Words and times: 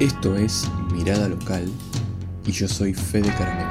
Esto 0.00 0.36
es 0.36 0.70
Mirada 0.92 1.28
Local 1.28 1.68
y 2.46 2.52
yo 2.52 2.68
soy 2.68 2.94
Fede 2.94 3.30
Caramelo. 3.36 3.68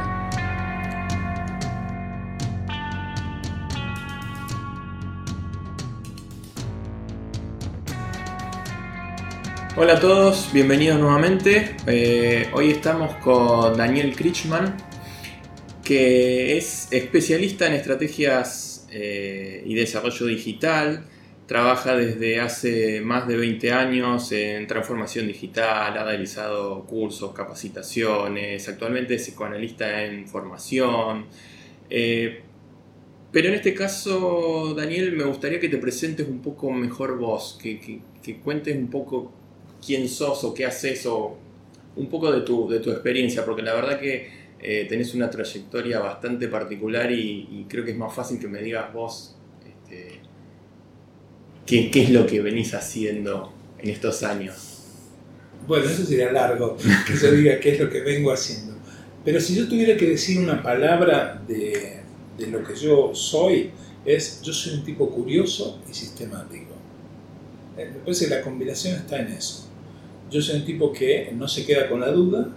Hola 9.78 9.93
a 9.93 10.00
todos, 10.02 10.50
bienvenidos 10.52 11.00
nuevamente. 11.00 11.78
Eh, 11.88 12.50
hoy 12.52 12.71
estamos 12.71 13.16
con 13.23 13.78
Daniel 13.78 14.14
Krichman, 14.14 14.75
que 15.82 16.57
es 16.57 16.89
especialista 16.91 17.68
en 17.68 17.73
estrategias 17.75 18.86
eh, 18.91 19.64
y 19.65 19.75
desarrollo 19.75 20.25
digital. 20.25 21.06
Trabaja 21.47 21.96
desde 21.96 22.39
hace 22.42 23.01
más 23.01 23.28
de 23.28 23.37
20 23.37 23.71
años 23.71 24.32
en 24.33 24.68
transformación 24.68 25.28
digital, 25.28 25.97
ha 25.97 26.04
realizado 26.04 26.83
cursos, 26.86 27.33
capacitaciones, 27.33 28.68
actualmente 28.68 29.15
es 29.15 29.23
psicoanalista 29.23 30.04
en 30.04 30.28
formación. 30.28 31.25
Eh, 31.89 32.42
pero 33.31 33.47
en 33.47 33.56
este 33.56 33.73
caso, 33.73 34.73
Daniel, 34.75 35.14
me 35.14 35.23
gustaría 35.23 35.59
que 35.59 35.70
te 35.70 35.78
presentes 35.78 36.28
un 36.28 36.42
poco 36.42 36.70
mejor 36.72 37.17
vos, 37.17 37.58
que, 37.61 38.02
que 38.22 38.38
cuentes 38.39 38.75
un 38.75 38.89
poco 38.89 39.31
quién 39.86 40.08
sos 40.09 40.44
o 40.44 40.53
qué 40.53 40.66
haces 40.66 41.06
o 41.06 41.38
un 41.95 42.09
poco 42.09 42.31
de 42.31 42.42
tu, 42.42 42.67
de 42.70 42.80
tu 42.80 42.92
experiencia, 42.92 43.44
porque 43.45 43.61
la 43.61 43.73
verdad 43.73 44.00
que 44.00 44.30
eh, 44.59 44.86
tenés 44.88 45.14
una 45.14 45.30
trayectoria 45.30 46.00
bastante 46.00 46.48
particular 46.48 47.11
y, 47.11 47.66
creo 47.67 47.84
que 47.84 47.92
es 47.92 47.98
más 47.98 48.14
fácil 48.14 48.39
que 48.39 48.48
me 48.48 48.61
digas 48.61 48.92
vos 48.94 49.36
este, 49.66 50.20
qué, 51.68 51.92
es 51.94 52.10
lo 52.10 52.26
que 52.26 52.42
venís 52.42 52.73
haciendo 52.73 53.54
en 53.78 53.90
estos 53.90 54.23
años. 54.23 54.56
Bueno, 55.68 55.86
eso 55.86 56.04
sería 56.04 56.32
largo, 56.32 56.78
que 56.78 57.14
yo 57.14 57.32
diga 57.32 57.59
qué 57.59 57.74
es 57.74 57.80
lo 57.80 57.90
que 57.90 58.02
vengo 58.02 58.32
haciendo. 58.32 58.76
Pero 59.24 59.42
si 59.42 59.56
yo 59.56 59.68
tuviera 59.68 59.98
que 59.98 60.08
decir 60.08 60.40
una 60.40 60.64
palabra 60.64 61.44
de, 61.46 62.00
de 62.38 62.48
lo 62.48 62.64
que 62.64 62.74
yo 62.76 63.14
soy, 63.14 63.72
es 64.06 64.42
yo 64.42 64.54
soy 64.54 64.76
un 64.76 64.86
tipo 64.86 65.09
curioso 65.09 65.82
y 65.90 65.94
sistemático. 65.94 66.74
Eh, 67.78 67.92
me 67.94 68.00
parece 68.00 68.28
que 68.28 68.36
la 68.36 68.42
combinación 68.42 68.96
está 68.96 69.20
en 69.20 69.34
eso. 69.34 69.68
Yo 70.31 70.42
soy 70.42 70.59
un 70.59 70.66
tipo 70.66 70.94
que 70.94 71.31
no 71.36 71.48
se 71.48 71.66
queda 71.66 71.90
con 71.90 72.00
la 72.00 72.12
duda 72.12 72.50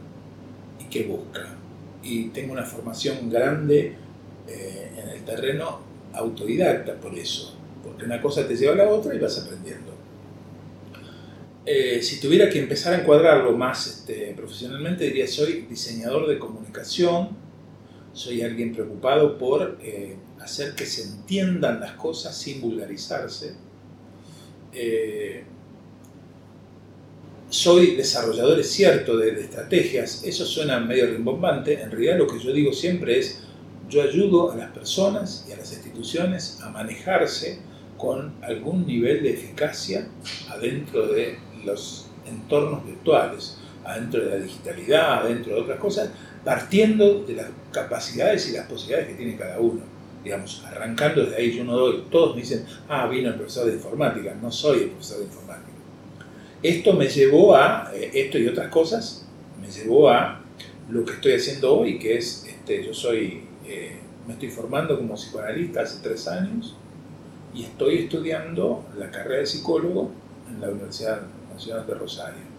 y 0.78 0.84
que 0.84 1.05
busca. 1.05 1.56
Y 2.02 2.28
tengo 2.28 2.52
una 2.52 2.64
formación 2.64 3.28
grande 3.28 3.95
eh, 4.48 4.91
en 4.97 5.08
el 5.08 5.24
terreno 5.24 5.80
autodidacta 6.12 6.95
por 6.95 7.14
eso. 7.19 7.59
Porque 7.83 8.05
una 8.05 8.20
cosa 8.20 8.47
te 8.47 8.56
lleva 8.56 8.73
a 8.73 8.77
la 8.77 8.89
otra 8.89 9.14
y 9.14 9.19
vas 9.19 9.39
aprendiendo. 9.39 9.95
Eh, 11.67 12.03
si 12.03 12.20
tuviera 12.20 12.48
que 12.48 12.59
empezar 12.59 12.95
a 12.95 13.00
encuadrarlo 13.00 13.56
más 13.56 13.86
este, 13.86 14.33
profesionalmente, 14.36 15.05
diría 15.05 15.27
soy 15.27 15.67
diseñador 15.69 16.27
de 16.27 16.39
comunicación, 16.39 17.31
soy 18.12 18.42
alguien 18.42 18.73
preocupado 18.73 19.39
por 19.39 19.78
eh, 19.83 20.17
hacer 20.41 20.75
que 20.75 20.86
se 20.86 21.03
entiendan 21.03 21.81
las 21.81 21.92
cosas 21.92 22.36
sin 22.36 22.61
vulgarizarse 22.61 23.55
soy 27.51 27.97
desarrollador, 27.97 28.61
es 28.61 28.70
cierto, 28.70 29.17
de, 29.17 29.41
estrategias, 29.41 30.23
eso 30.25 30.47
suena 30.47 30.78
medio 30.78 31.06
rimbombante, 31.06 31.83
en 31.83 31.91
realidad 31.91 32.17
lo 32.17 32.28
que 32.28 32.39
yo 32.39 32.53
digo 32.53 32.73
siempre 32.73 33.19
es, 33.19 33.41
yo 33.89 34.03
ayudo 34.03 34.53
a 34.53 34.56
las 34.56 34.70
personas 34.70 35.45
y 35.48 35.53
a 35.53 35.56
las 35.56 35.73
instituciones 35.73 36.61
a 36.62 36.70
manejarse 36.70 37.58
con 38.00 38.34
algún 38.42 38.86
nivel 38.86 39.22
de 39.22 39.34
eficacia 39.34 40.08
adentro 40.48 41.08
de 41.08 41.38
los 41.64 42.06
entornos 42.26 42.84
virtuales, 42.86 43.58
adentro 43.84 44.24
de 44.24 44.30
la 44.30 44.36
digitalidad, 44.36 45.27
adentro 45.27 45.55
de 45.55 45.61
otras 45.61 45.78
cosas, 45.78 46.10
partiendo 46.44 47.24
de 47.24 47.34
las 47.34 47.48
capacidades 47.72 48.48
y 48.48 48.52
las 48.52 48.66
posibilidades 48.66 49.08
que 49.08 49.14
tiene 49.14 49.36
cada 49.36 49.58
uno. 49.60 49.83
Digamos, 50.24 50.64
arrancando 50.66 51.24
desde 51.24 51.36
ahí, 51.36 51.56
yo 51.56 51.64
no 51.64 51.77
doy, 51.77 52.05
todos 52.10 52.34
me 52.34 52.42
dicen, 52.42 52.64
ah, 52.89 53.06
vino 53.06 53.28
el 53.28 53.34
profesor 53.34 53.66
de 53.66 53.74
informática, 53.74 54.34
no 54.40 54.50
soy 54.50 54.80
el 54.80 54.89
profesor 54.90 55.18
de 55.18 55.24
informática 55.24 55.70
esto 56.62 56.92
me 56.92 57.08
llevó 57.08 57.56
a, 57.56 57.90
eh, 57.94 58.10
esto 58.14 58.39
y 58.39 58.46
otras 58.46 58.68
cosas, 58.68 59.27
me 59.60 59.70
llevó 59.70 60.10
a 60.10 60.40
lo 60.90 61.05
que 61.05 61.12
estoy 61.12 61.33
haciendo 61.33 61.78
hoy, 61.78 61.98
que 61.98 62.16
es, 62.16 62.44
este, 62.46 62.84
yo 62.84 62.92
soy, 62.92 63.44
eh, 63.66 63.98
me 64.27 64.34
estoy 64.34 64.50
formando 64.50 64.98
como 64.98 65.14
psicoanalista 65.14 65.83
hace 65.83 66.00
tres 66.02 66.28
años 66.28 66.77
y 67.55 67.64
estoy 67.64 67.98
estudiando 67.98 68.86
la 68.96 69.11
carrera 69.11 69.40
de 69.40 69.46
psicólogo 69.46 70.11
en 70.48 70.61
la 70.61 70.68
Universidad 70.68 71.22
Nacional 71.52 71.86
de 71.86 71.94
Rosario. 71.94 72.50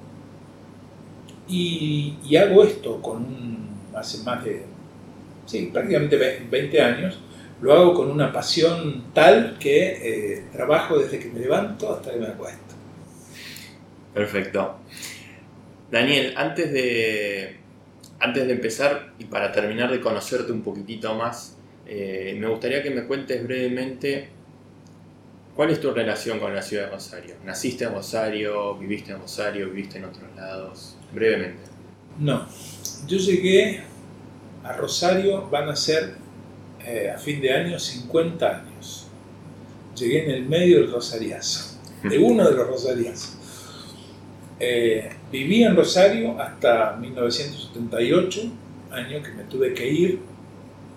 Y, 1.47 2.35
hago 2.38 2.63
esto 2.63 3.01
con 3.01 3.18
un, 3.18 3.69
hace 3.94 4.24
más 4.24 4.44
de, 4.44 4.63
sí, 5.46 5.69
prácticamente 5.74 6.18
20 6.50 6.81
años, 6.81 7.19
lo 7.62 7.74
hago 7.74 7.94
con 7.94 8.09
una 8.09 8.31
pasión 8.31 9.06
tal 9.13 9.57
que 9.59 10.38
eh, 10.38 10.46
trabajo 10.51 10.97
desde 10.97 11.19
que 11.19 11.30
me 11.30 11.40
levanto 11.41 11.94
hasta 11.94 12.12
que 12.12 12.18
me 12.18 12.28
acuesto. 12.28 12.75
Perfecto. 14.13 14.78
Daniel, 15.91 16.34
antes 16.38 16.72
de, 16.72 17.57
antes 18.19 18.47
de 18.47 18.53
empezar 18.53 19.13
y 19.19 19.25
para 19.25 19.51
terminar 19.51 19.91
de 19.91 20.00
conocerte 20.00 20.51
un 20.51 20.62
poquitito 20.62 21.13
más, 21.16 21.57
eh, 21.85 22.35
me 22.40 22.47
gustaría 22.47 22.81
que 22.81 22.91
me 22.91 23.03
cuentes 23.03 23.44
brevemente 23.44 24.30
cuál 25.56 25.69
es 25.69 25.79
tu 25.79 25.91
relación 25.91 26.39
con 26.39 26.53
la 26.56 26.62
ciudad 26.62 26.85
de 26.85 26.91
Rosario. 26.91 27.35
¿Naciste 27.45 27.85
en 27.85 27.94
Rosario? 27.94 28.75
¿Viviste 28.75 29.12
en 29.12 29.19
Rosario? 29.19 29.69
¿Viviste 29.69 29.97
en 29.97 30.06
otros 30.06 30.29
lados? 30.35 30.97
Brevemente. 31.13 31.62
No, 32.19 32.45
yo 33.07 33.17
llegué 33.17 33.81
a 34.63 34.73
Rosario, 34.73 35.50
van 35.50 35.69
a 35.69 35.75
ser 35.75 36.16
eh, 36.85 37.12
a 37.13 37.17
fin 37.17 37.41
de 37.41 37.51
año 37.51 37.79
50 37.79 38.47
años. 38.47 39.07
Llegué 39.95 40.25
en 40.25 40.31
el 40.31 40.45
medio 40.45 40.81
del 40.81 40.91
Rosariazo, 40.91 41.79
de 42.03 42.18
uno 42.19 42.47
de 42.47 42.56
los 42.56 42.68
Rosariazos. 42.68 43.38
Eh, 44.59 45.09
viví 45.31 45.63
en 45.63 45.75
Rosario 45.75 46.39
hasta 46.39 46.95
1978, 46.97 48.41
año 48.91 49.23
que 49.23 49.31
me 49.31 49.44
tuve 49.44 49.73
que 49.73 49.88
ir 49.88 50.19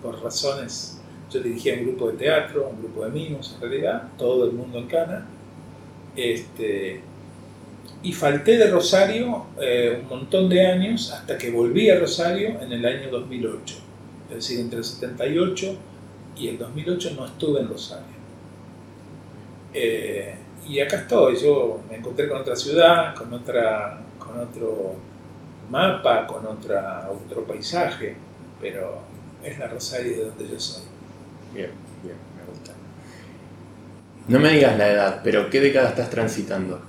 por 0.01 0.21
razones. 0.21 0.99
Yo 1.35 1.41
dirigía 1.41 1.73
un 1.73 1.83
grupo 1.83 2.11
de 2.11 2.17
teatro, 2.17 2.69
un 2.69 2.79
grupo 2.79 3.03
de 3.03 3.11
mimos 3.11 3.53
en 3.55 3.61
realidad, 3.61 4.09
todo 4.17 4.45
el 4.45 4.53
mundo 4.53 4.79
en 4.79 4.87
Cana. 4.87 5.27
Este, 6.15 7.01
y 8.01 8.13
falté 8.13 8.57
de 8.57 8.71
Rosario 8.71 9.47
eh, 9.59 9.99
un 10.01 10.07
montón 10.07 10.47
de 10.47 10.65
años 10.65 11.11
hasta 11.11 11.37
que 11.37 11.51
volví 11.51 11.89
a 11.89 11.99
Rosario 11.99 12.61
en 12.61 12.71
el 12.71 12.85
año 12.85 13.09
2008. 13.11 13.75
Es 14.29 14.35
decir, 14.35 14.61
entre 14.61 14.77
el 14.79 14.85
78 14.85 15.75
y 16.37 16.47
el 16.47 16.57
2008 16.57 17.15
no 17.17 17.25
estuve 17.25 17.59
en 17.59 17.67
Rosario. 17.67 18.15
Eh, 19.73 20.35
y 20.69 20.79
acá 20.79 21.01
estoy, 21.01 21.35
yo 21.35 21.81
me 21.89 21.97
encontré 21.97 22.29
con 22.29 22.39
otra 22.39 22.55
ciudad, 22.55 23.13
con, 23.13 23.33
otra, 23.33 23.99
con 24.17 24.39
otro 24.39 24.95
mapa, 25.69 26.25
con 26.27 26.45
otro 26.47 27.43
paisaje, 27.45 28.15
pero 28.61 29.01
es 29.43 29.59
la 29.59 29.67
Rosario 29.67 30.15
de 30.15 30.25
donde 30.27 30.47
yo 30.47 30.57
soy. 30.57 30.94
Bien, 31.55 31.71
bien, 32.03 32.15
me 32.37 32.51
gusta. 32.51 32.73
No 34.27 34.39
me 34.39 34.51
digas 34.51 34.77
la 34.77 34.91
edad, 34.91 35.21
pero 35.23 35.49
¿qué 35.49 35.61
década 35.61 35.89
estás 35.89 36.09
transitando? 36.09 36.81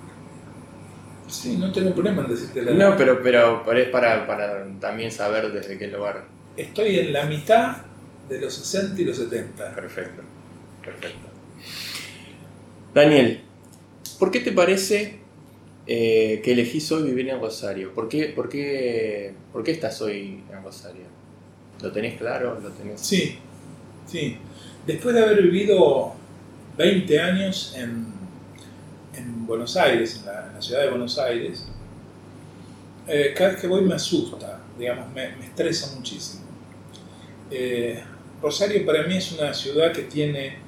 Sí, 1.28 1.56
no 1.56 1.72
tengo 1.72 1.92
problema 1.92 2.22
en 2.22 2.28
decirte 2.28 2.62
la 2.62 2.72
edad. 2.72 2.90
No, 2.90 2.96
pero, 2.96 3.22
pero, 3.22 3.72
es 3.72 3.88
para, 3.88 4.26
para 4.26 4.66
también 4.80 5.10
saber 5.10 5.52
desde 5.52 5.78
qué 5.78 5.86
lugar. 5.88 6.24
Estoy 6.56 6.98
en 6.98 7.12
la 7.12 7.24
mitad 7.24 7.78
de 8.28 8.40
los 8.40 8.54
60 8.54 9.00
y 9.00 9.04
los 9.04 9.16
70. 9.16 9.74
Perfecto, 9.74 10.22
perfecto. 10.82 11.28
Daniel, 12.94 13.42
¿Por 14.18 14.30
qué 14.30 14.40
te 14.40 14.52
parece 14.52 15.18
eh, 15.86 16.40
que 16.42 16.52
elegís 16.52 16.90
hoy 16.90 17.02
vivir 17.02 17.28
en 17.28 17.40
Rosario? 17.40 17.92
¿Por 17.92 18.08
qué, 18.08 18.26
por, 18.26 18.48
qué, 18.48 19.34
¿Por 19.52 19.62
qué 19.62 19.72
estás 19.72 20.00
hoy 20.00 20.42
en 20.50 20.62
Rosario? 20.62 21.04
¿Lo 21.82 21.92
tenés 21.92 22.16
claro? 22.18 22.58
¿Lo 22.60 22.70
tenés? 22.70 23.00
Sí, 23.00 23.36
sí. 24.06 24.38
Después 24.86 25.14
de 25.14 25.22
haber 25.22 25.42
vivido 25.42 26.12
20 26.78 27.20
años 27.20 27.74
en, 27.76 28.06
en 29.16 29.46
Buenos 29.46 29.76
Aires, 29.76 30.20
en 30.20 30.26
la, 30.26 30.62
ciudad 30.62 30.82
de 30.82 30.90
Buenos 30.90 31.18
Aires, 31.18 31.66
eh, 33.08 33.34
cada 33.36 33.50
vez 33.50 33.60
que 33.60 33.66
voy 33.66 33.82
me 33.82 33.94
asusta, 33.94 34.60
digamos, 34.78 35.12
me, 35.12 35.44
estresa 35.44 35.94
muchísimo. 35.96 36.44
Eh, 37.50 38.02
Rosario 38.40 38.86
para 38.86 39.02
mí 39.04 39.16
es 39.16 39.32
una 39.32 39.52
ciudad 39.52 39.92
que 39.92 40.02
tiene 40.02 40.58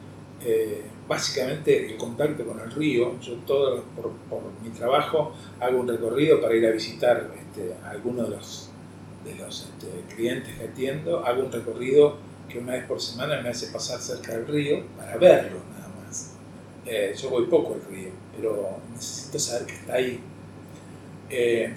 básicamente 1.08 1.90
el 1.90 1.96
contacto 1.96 2.44
con 2.44 2.60
el 2.60 2.70
río. 2.70 3.18
Yo 3.20 3.34
todo 3.46 3.84
por, 3.96 4.12
mi 4.62 4.70
trabajo 4.70 5.32
hago 5.60 5.80
un 5.80 5.88
recorrido 5.88 6.40
para 6.40 6.54
ir 6.54 6.66
a 6.66 6.70
visitar 6.70 7.30
este, 7.38 7.74
a 7.84 7.90
algunos 7.90 8.28
de 8.28 8.36
los, 8.36 8.70
de 9.24 9.34
los 9.36 9.62
este, 9.62 10.14
clientes 10.14 10.54
que 10.56 10.64
atiendo. 10.64 11.24
Hago 11.24 11.44
un 11.44 11.52
recorrido 11.52 12.16
que 12.48 12.58
una 12.58 12.72
vez 12.72 12.84
por 12.84 13.00
semana 13.00 13.40
me 13.42 13.50
hace 13.50 13.68
pasar 13.68 14.00
cerca 14.00 14.32
del 14.32 14.46
río 14.46 14.84
para 14.96 15.16
verlo 15.16 15.60
nada 15.70 15.88
más. 16.04 16.34
Eh, 16.86 17.14
yo 17.20 17.30
voy 17.30 17.46
poco 17.46 17.74
al 17.74 17.94
río, 17.94 18.10
pero 18.34 18.80
necesito 18.92 19.38
saber 19.38 19.66
que 19.66 19.74
está 19.74 19.94
ahí. 19.94 20.20
Eh, 21.30 21.74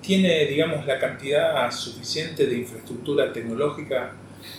tiene, 0.00 0.46
digamos, 0.46 0.84
la 0.86 0.98
cantidad 0.98 1.70
suficiente 1.70 2.46
de 2.46 2.58
infraestructura 2.58 3.32
tecnológica 3.32 4.12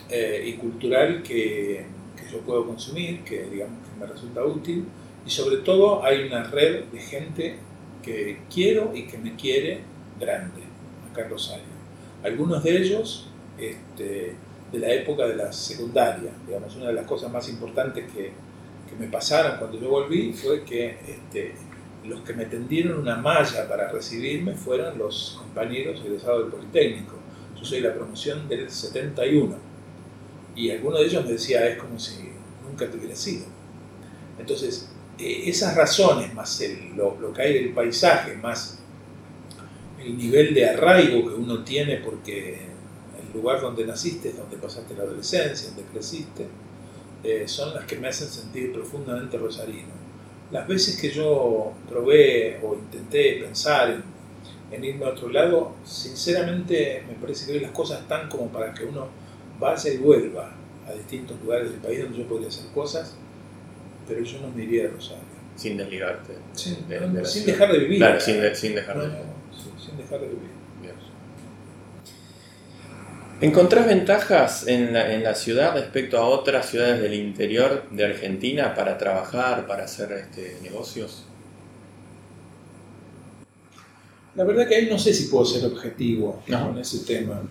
eh, 0.10 0.44
y 0.48 0.54
cultural 0.54 1.22
que, 1.22 1.86
que, 2.16 2.32
yo 2.32 2.40
puedo 2.40 2.66
consumir, 2.66 3.24
que, 3.24 3.44
digamos, 3.44 3.80
que 3.88 4.00
me 4.00 4.06
resulta 4.06 4.44
útil, 4.44 4.86
y 5.26 5.30
sobre 5.30 5.58
todo 5.58 6.04
hay 6.04 6.24
una 6.24 6.44
red 6.46 6.86
de 6.86 7.00
gente 7.00 7.58
que 8.02 8.40
quiero 8.52 8.92
y 8.96 9.06
que 9.06 9.18
me 9.18 9.36
quiere 9.36 9.82
grande 10.20 10.64
acá 11.12 11.24
en 11.24 11.30
Rosario. 11.30 11.74
Algunos 12.24 12.64
de 12.64 12.78
ellos 12.78 13.28
este, 13.58 14.36
de 14.74 14.80
la 14.80 14.92
época 14.92 15.28
de 15.28 15.36
la 15.36 15.54
secundaria, 15.54 16.32
digamos, 16.48 16.76
una 16.76 16.88
de 16.88 16.94
las 16.94 17.06
cosas 17.06 17.32
más 17.32 17.48
importantes 17.48 18.12
que, 18.12 18.32
que 18.90 18.96
me 19.00 19.08
pasaron 19.08 19.60
cuando 19.60 19.80
yo 19.80 19.88
volví 19.88 20.34
fue 20.34 20.64
que 20.64 20.98
este, 21.08 21.54
los 22.06 22.22
que 22.22 22.34
me 22.34 22.46
tendieron 22.46 23.00
una 23.00 23.16
malla 23.16 23.70
para 23.70 23.92
recibirme 23.92 24.56
fueron 24.56 24.98
los 24.98 25.38
compañeros 25.38 26.02
egresados 26.04 26.44
del 26.44 26.52
Politécnico. 26.52 27.14
Yo 27.56 27.64
soy 27.64 27.82
la 27.82 27.94
promoción 27.94 28.50
del 28.50 28.68
71 28.68 29.56
y 30.56 30.72
alguno 30.72 30.98
de 30.98 31.06
ellos 31.06 31.24
me 31.24 31.34
decía, 31.34 31.68
es 31.68 31.78
como 31.78 32.00
si 32.00 32.32
nunca 32.68 32.90
te 32.90 32.98
hubiera 32.98 33.16
sido. 33.16 33.46
Entonces, 34.40 34.90
eh, 35.20 35.44
esas 35.46 35.76
razones, 35.76 36.34
más 36.34 36.60
el, 36.62 36.96
lo, 36.96 37.16
lo, 37.20 37.32
que 37.32 37.44
hay 37.44 37.54
del 37.54 37.74
paisaje, 37.74 38.36
más 38.38 38.80
el 40.04 40.18
nivel 40.18 40.56
de 40.56 40.68
arraigo 40.68 41.30
que 41.30 41.36
uno 41.36 41.64
tiene 41.64 41.98
porque 41.98 42.73
lugar 43.34 43.62
donde 43.62 43.86
naciste 43.86 44.34
donde 44.34 44.58
pasaste 44.58 44.96
la 44.96 45.04
adolescencia, 45.04 45.70
donde 45.70 45.84
creciste, 45.92 46.48
eh, 47.24 47.48
son 47.48 47.74
las 47.74 47.86
que 47.86 47.98
me 47.98 48.08
hacen 48.10 48.28
sentir 48.28 48.72
profundamente 48.74 49.38
rosarino 49.38 50.04
las 50.54 50.68
veces 50.68 51.02
que 51.02 51.10
yo 51.10 51.74
probé 51.90 52.60
o 52.64 52.76
intenté 52.76 53.40
pensar 53.42 53.90
en, 53.90 54.04
en, 54.72 54.84
irme 54.84 55.06
a 55.06 55.10
otro 55.10 55.30
lado, 55.30 55.76
sinceramente 55.84 57.04
me 57.08 57.16
parece 57.16 57.52
que 57.52 57.60
las 57.60 57.72
cosas 57.72 58.02
están 58.02 58.30
como 58.30 58.50
para 58.50 58.72
que 58.72 58.86
uno 58.86 59.08
vaya 59.60 59.92
y 59.92 59.98
vuelva 59.98 60.54
a 60.88 60.94
distintos 60.94 61.42
lugares 61.42 61.72
del 61.72 61.80
país 61.80 62.04
donde 62.04 62.20
yo 62.20 62.28
podría 62.28 62.50
hacer 62.50 62.66
cosas, 62.72 63.16
pero 64.08 64.24
yo 64.24 64.42
no 64.42 64.50
me 64.50 64.64
iría 64.64 64.84
de 64.84 64.90
Rosario. 64.90 65.24
Sin 65.56 65.76
desligarte. 65.76 66.34
Sin, 66.54 66.88
de, 66.88 67.00
de 67.00 67.26
sin 67.26 67.46
dejar 67.48 67.72
de 67.72 67.80
vivir. 67.80 67.98
Claro, 67.98 68.20
sin, 68.20 68.42
de, 68.42 68.56
sin 68.56 68.76
dejar 68.76 68.96
no, 68.96 69.04
de 69.04 69.10
no, 69.10 69.16
sin, 69.52 69.88
sin 69.88 69.98
dejar 69.98 70.20
de 70.20 70.28
vivir. 70.28 70.53
¿Encontrás 73.44 73.86
ventajas 73.86 74.68
en 74.68 74.94
la, 74.94 75.14
en 75.14 75.22
la, 75.22 75.36
ciudad 75.36 75.74
respecto 75.74 76.18
a 76.18 76.26
otras 76.26 76.70
ciudades 76.70 77.02
del 77.02 77.14
interior 77.14 77.84
de 77.92 78.06
Argentina 78.06 78.74
para 78.74 78.98
trabajar, 78.98 79.68
para 79.68 79.84
hacer 79.84 80.14
este, 80.14 80.60
negocios? 80.64 81.26
La 84.36 84.46
verdad 84.46 84.66
que 84.66 84.76
ahí 84.76 84.88
no 84.90 84.98
sé 84.98 85.14
si 85.14 85.26
puedo 85.26 85.44
ser 85.44 85.66
objetivo 85.66 86.42
no. 86.48 86.68
con 86.68 86.78
ese 86.78 87.00
tema. 87.00 87.42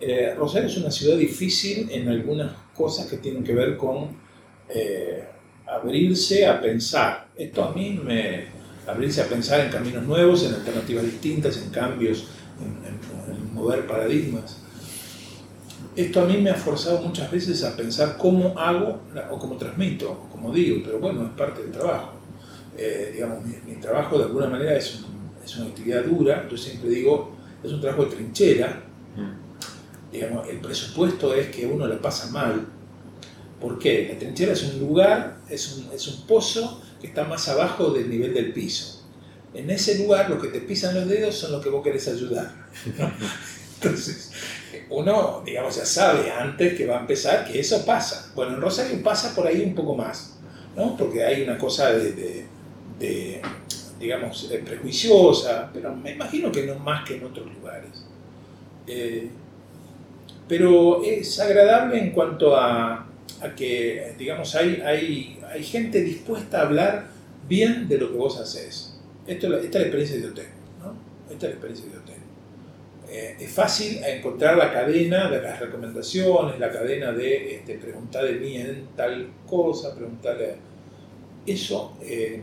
Eh, 0.00 0.34
Rosario 0.36 0.66
es 0.66 0.76
una 0.76 0.90
ciudad 0.90 1.16
difícil 1.16 1.88
en 1.92 2.08
algunas 2.08 2.50
cosas 2.74 3.06
que 3.06 3.18
tienen 3.18 3.44
que 3.44 3.54
ver 3.54 3.76
con 3.76 4.08
eh, 4.68 5.28
abrirse 5.64 6.44
a 6.44 6.60
pensar. 6.60 7.28
Esto 7.36 7.62
a 7.62 7.72
mí 7.72 8.00
me... 8.04 8.46
abrirse 8.84 9.22
a 9.22 9.26
pensar 9.26 9.60
en 9.60 9.70
caminos 9.70 10.02
nuevos, 10.02 10.44
en 10.44 10.54
alternativas 10.54 11.04
distintas, 11.04 11.56
en 11.58 11.70
cambios, 11.70 12.26
en, 12.58 12.84
en, 12.84 13.32
en 13.32 13.54
mover 13.54 13.86
paradigmas 13.86 14.60
esto 15.96 16.20
a 16.20 16.24
mí 16.24 16.36
me 16.38 16.50
ha 16.50 16.54
forzado 16.54 17.00
muchas 17.02 17.30
veces 17.30 17.64
a 17.64 17.76
pensar 17.76 18.16
cómo 18.16 18.58
hago 18.58 19.00
o 19.30 19.38
cómo 19.38 19.56
transmito, 19.56 20.10
o 20.12 20.28
cómo 20.30 20.52
digo, 20.52 20.80
pero 20.84 20.98
bueno, 21.00 21.24
es 21.24 21.30
parte 21.30 21.62
del 21.62 21.72
trabajo. 21.72 22.12
Eh, 22.76 23.10
digamos, 23.12 23.44
mi, 23.44 23.54
mi, 23.66 23.80
trabajo 23.80 24.16
de 24.16 24.24
alguna 24.24 24.46
manera 24.46 24.76
es, 24.76 25.00
un, 25.00 25.44
es, 25.44 25.56
una 25.56 25.66
actividad 25.66 26.04
dura, 26.04 26.48
yo 26.48 26.56
siempre 26.56 26.90
digo, 26.90 27.32
es 27.62 27.72
un 27.72 27.80
trabajo 27.80 28.04
de 28.04 28.16
trinchera. 28.16 28.82
Mm. 29.16 30.12
Digamos, 30.12 30.48
el 30.48 30.58
presupuesto 30.58 31.34
es 31.34 31.48
que 31.48 31.66
uno 31.66 31.86
la 31.86 32.00
pasa 32.00 32.30
mal. 32.30 32.66
¿Por 33.60 33.78
qué? 33.78 34.08
La 34.12 34.18
trinchera 34.18 34.52
es 34.52 34.62
un 34.62 34.80
lugar, 34.80 35.38
es 35.48 35.76
un, 35.76 35.92
es 35.92 36.06
un 36.08 36.26
pozo 36.26 36.82
que 37.00 37.08
está 37.08 37.24
más 37.24 37.48
abajo 37.48 37.90
del 37.90 38.08
nivel 38.08 38.32
del 38.32 38.52
piso. 38.52 39.04
En 39.52 39.68
ese 39.68 39.98
lugar, 39.98 40.30
los 40.30 40.40
que 40.40 40.48
te 40.48 40.60
pisan 40.60 40.94
los 40.94 41.08
dedos 41.08 41.34
son 41.36 41.52
los 41.52 41.62
que 41.62 41.68
vos 41.68 41.82
querés 41.82 42.06
ayudar. 42.08 42.54
Entonces, 43.82 44.30
uno, 44.90 45.42
digamos, 45.44 45.76
ya 45.76 45.86
sabe 45.86 46.30
antes 46.30 46.74
que 46.74 46.86
va 46.86 46.98
a 46.98 47.00
empezar 47.00 47.44
que 47.44 47.60
eso 47.60 47.84
pasa. 47.86 48.32
Bueno, 48.34 48.54
en 48.54 48.60
Rosario 48.60 49.00
pasa 49.02 49.34
por 49.34 49.46
ahí 49.46 49.62
un 49.62 49.74
poco 49.74 49.94
más, 49.94 50.36
¿no? 50.76 50.96
Porque 50.96 51.24
hay 51.24 51.42
una 51.42 51.56
cosa 51.56 51.92
de, 51.92 52.46
de, 52.98 53.40
digamos, 54.00 54.48
de 54.48 54.58
prejuiciosa, 54.58 55.70
pero 55.72 55.94
me 55.94 56.12
imagino 56.12 56.50
que 56.50 56.66
no 56.66 56.74
más 56.76 57.08
que 57.08 57.16
en 57.16 57.24
otros 57.24 57.46
lugares. 57.54 58.04
Eh, 58.86 59.30
pero 60.48 61.04
es 61.04 61.38
agradable 61.38 61.98
en 61.98 62.10
cuanto 62.10 62.56
a, 62.56 63.06
a 63.40 63.54
que, 63.54 64.14
digamos, 64.18 64.56
hay, 64.56 64.82
hay, 64.84 65.40
hay, 65.48 65.62
gente 65.62 66.02
dispuesta 66.02 66.58
a 66.58 66.62
hablar 66.62 67.06
bien 67.48 67.86
de 67.86 67.98
lo 67.98 68.10
que 68.10 68.18
vos 68.18 68.40
haces. 68.40 68.98
Esta 69.24 69.46
es 69.46 69.52
la 69.52 69.58
experiencia 69.58 70.16
de 70.16 70.26
hotel, 70.26 70.48
¿no? 70.80 70.94
Esta 71.32 71.34
es 71.34 71.42
la 71.42 71.50
experiencia 71.50 71.86
de 71.92 71.98
hotel 71.98 72.19
eh, 73.10 73.36
es 73.40 73.50
fácil 73.50 74.00
encontrar 74.04 74.56
la 74.56 74.72
cadena 74.72 75.28
de 75.28 75.42
las 75.42 75.58
recomendaciones, 75.58 76.60
la 76.60 76.70
cadena 76.70 77.10
de 77.10 77.56
este, 77.56 77.74
preguntar 77.74 78.24
de 78.24 78.34
mí 78.34 78.56
en 78.56 78.86
tal 78.96 79.28
cosa, 79.46 79.96
preguntarle. 79.96 80.54
Eso 81.44 81.96
eh, 82.02 82.40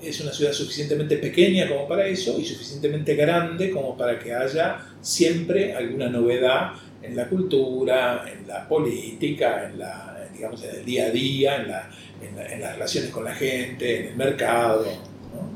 es 0.00 0.20
una 0.20 0.32
ciudad 0.32 0.52
suficientemente 0.52 1.18
pequeña 1.18 1.68
como 1.68 1.86
para 1.86 2.06
eso 2.06 2.38
y 2.38 2.44
suficientemente 2.44 3.14
grande 3.14 3.70
como 3.70 3.94
para 3.94 4.18
que 4.18 4.32
haya 4.32 4.78
siempre 5.02 5.74
alguna 5.74 6.08
novedad 6.08 6.72
en 7.02 7.14
la 7.14 7.28
cultura, 7.28 8.24
en 8.32 8.48
la 8.48 8.66
política, 8.66 9.66
en, 9.66 9.78
la, 9.78 10.26
digamos, 10.32 10.62
en 10.64 10.76
el 10.76 10.84
día 10.86 11.06
a 11.06 11.10
día, 11.10 11.56
en, 11.56 11.68
la, 11.68 11.90
en, 12.22 12.36
la, 12.36 12.46
en 12.46 12.60
las 12.62 12.72
relaciones 12.74 13.10
con 13.10 13.24
la 13.24 13.34
gente, 13.34 14.00
en 14.00 14.06
el 14.06 14.16
mercado. 14.16 14.84
¿no? 14.84 15.50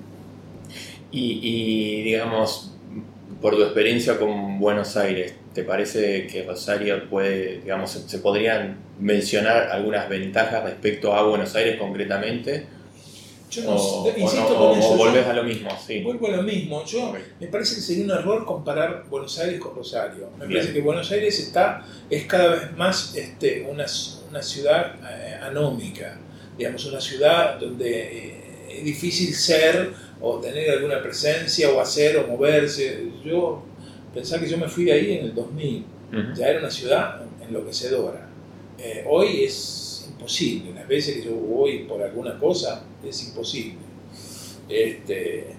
Y, 1.11 1.41
y 1.43 2.03
digamos, 2.03 2.76
por 3.41 3.57
tu 3.57 3.63
experiencia 3.63 4.19
con 4.19 4.59
Buenos 4.59 4.97
Aires, 4.97 5.35
¿te 5.53 5.63
parece 5.63 6.27
que 6.27 6.45
Rosario 6.45 7.09
puede, 7.09 7.61
digamos, 7.61 7.91
se 7.91 8.19
podrían 8.19 8.79
mencionar 8.99 9.69
algunas 9.71 10.09
ventajas 10.09 10.65
respecto 10.65 11.15
a 11.15 11.23
Buenos 11.23 11.55
Aires 11.55 11.79
concretamente? 11.79 12.67
Yo 13.51 13.63
no, 13.63 13.77
o, 13.77 14.09
insisto 14.09 14.47
o 14.47 14.51
no, 14.51 14.71
con 14.71 14.79
eso. 14.79 14.93
O 14.93 14.97
volvés 14.97 15.25
yo, 15.25 15.31
a 15.31 15.35
lo 15.35 15.45
mismo, 15.45 15.71
sí. 15.87 16.03
Vuelvo 16.03 16.27
a 16.27 16.31
lo 16.31 16.43
mismo. 16.43 16.85
Yo, 16.85 17.11
okay. 17.11 17.23
Me 17.41 17.47
parece 17.47 17.77
que 17.77 17.81
sería 17.81 18.05
un 18.05 18.11
error 18.11 18.45
comparar 18.45 19.05
Buenos 19.09 19.39
Aires 19.39 19.61
con 19.61 19.75
Rosario. 19.75 20.31
Me 20.39 20.47
Bien. 20.47 20.61
parece 20.61 20.75
que 20.75 20.81
Buenos 20.81 21.11
Aires 21.13 21.39
está, 21.39 21.85
es 22.11 22.25
cada 22.25 22.57
vez 22.57 22.77
más 22.77 23.15
este, 23.15 23.63
una, 23.63 23.87
una 24.31 24.43
ciudad 24.43 24.97
eh, 25.09 25.39
anómica. 25.43 26.19
Digamos, 26.59 26.85
una 26.87 27.01
ciudad 27.01 27.61
donde 27.61 28.01
eh, 28.01 28.79
es 28.79 28.85
difícil 28.85 29.35
ser 29.35 29.93
o 30.21 30.39
tener 30.41 30.71
alguna 30.71 31.03
presencia 31.03 31.71
o 31.71 31.81
hacer 31.81 32.17
o 32.17 32.27
moverse. 32.27 33.11
Yo 33.25 33.63
pensaba 34.15 34.43
que 34.43 34.49
yo 34.49 34.59
me 34.59 34.69
fui 34.69 34.85
de 34.85 34.93
ahí 34.93 35.19
en 35.19 35.27
el 35.27 35.35
2000, 35.35 35.85
uh 36.13 36.17
-huh. 36.17 36.35
ya 36.35 36.49
era 36.49 36.61
una 36.61 36.71
ciudad 36.71 37.21
enloquecedora. 37.47 38.29
Eh, 38.79 39.05
hoy 39.09 39.45
es 39.45 40.09
imposible, 40.11 40.73
las 40.75 40.87
veces 40.87 41.17
que 41.17 41.25
yo 41.25 41.35
voy 41.35 41.81
por 41.81 42.03
alguna 42.03 42.39
cosa 42.39 42.85
es 43.07 43.29
imposible. 43.29 43.79
Este, 44.69 45.57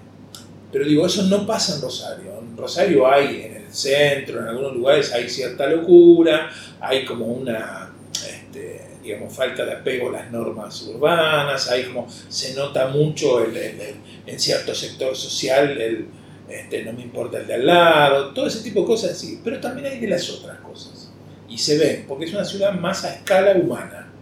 pero 0.70 0.84
digo, 0.84 1.06
eso 1.06 1.22
no 1.24 1.46
pasa 1.46 1.76
en 1.76 1.82
Rosario. 1.82 2.38
En 2.40 2.56
Rosario 2.56 3.10
hay, 3.10 3.42
en 3.42 3.56
el 3.56 3.72
centro, 3.72 4.40
en 4.40 4.48
algunos 4.48 4.74
lugares 4.74 5.12
hay 5.12 5.28
cierta 5.28 5.66
locura, 5.66 6.50
hay 6.80 7.04
como 7.04 7.26
una, 7.26 7.87
digamos, 9.08 9.34
falta 9.34 9.64
de 9.64 9.72
apego 9.72 10.10
a 10.10 10.12
las 10.12 10.30
normas 10.30 10.82
urbanas, 10.82 11.70
hay 11.70 11.84
como, 11.84 12.06
se 12.28 12.54
nota 12.54 12.88
mucho 12.88 13.42
en 13.42 14.38
cierto 14.38 14.74
sector 14.74 15.16
social 15.16 15.80
el, 15.80 16.06
este, 16.46 16.84
no 16.84 16.92
me 16.92 17.02
importa 17.02 17.38
el 17.38 17.46
de 17.46 17.54
al 17.54 17.66
lado, 17.66 18.34
todo 18.34 18.46
ese 18.46 18.60
tipo 18.60 18.80
de 18.80 18.86
cosas 18.86 19.12
así, 19.12 19.40
pero 19.42 19.60
también 19.60 19.86
hay 19.86 19.98
de 19.98 20.08
las 20.08 20.28
otras 20.28 20.58
cosas. 20.60 21.10
Y 21.48 21.56
se 21.56 21.78
ven, 21.78 22.04
porque 22.06 22.26
es 22.26 22.34
una 22.34 22.44
ciudad 22.44 22.74
más 22.74 23.02
a 23.06 23.14
escala 23.14 23.56
humana. 23.56 24.12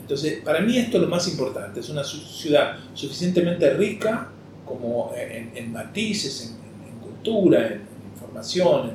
Entonces, 0.00 0.40
para 0.42 0.60
mí 0.60 0.78
esto 0.78 0.96
es 0.96 1.02
lo 1.02 1.08
más 1.10 1.28
importante, 1.28 1.80
es 1.80 1.90
una 1.90 2.02
ciudad 2.02 2.78
suficientemente 2.94 3.68
rica 3.74 4.30
como 4.64 5.12
en, 5.14 5.52
en 5.54 5.72
matices, 5.72 6.46
en, 6.46 6.88
en, 6.88 6.98
cultura, 7.00 7.66
en, 7.66 7.82
información, 8.14 8.92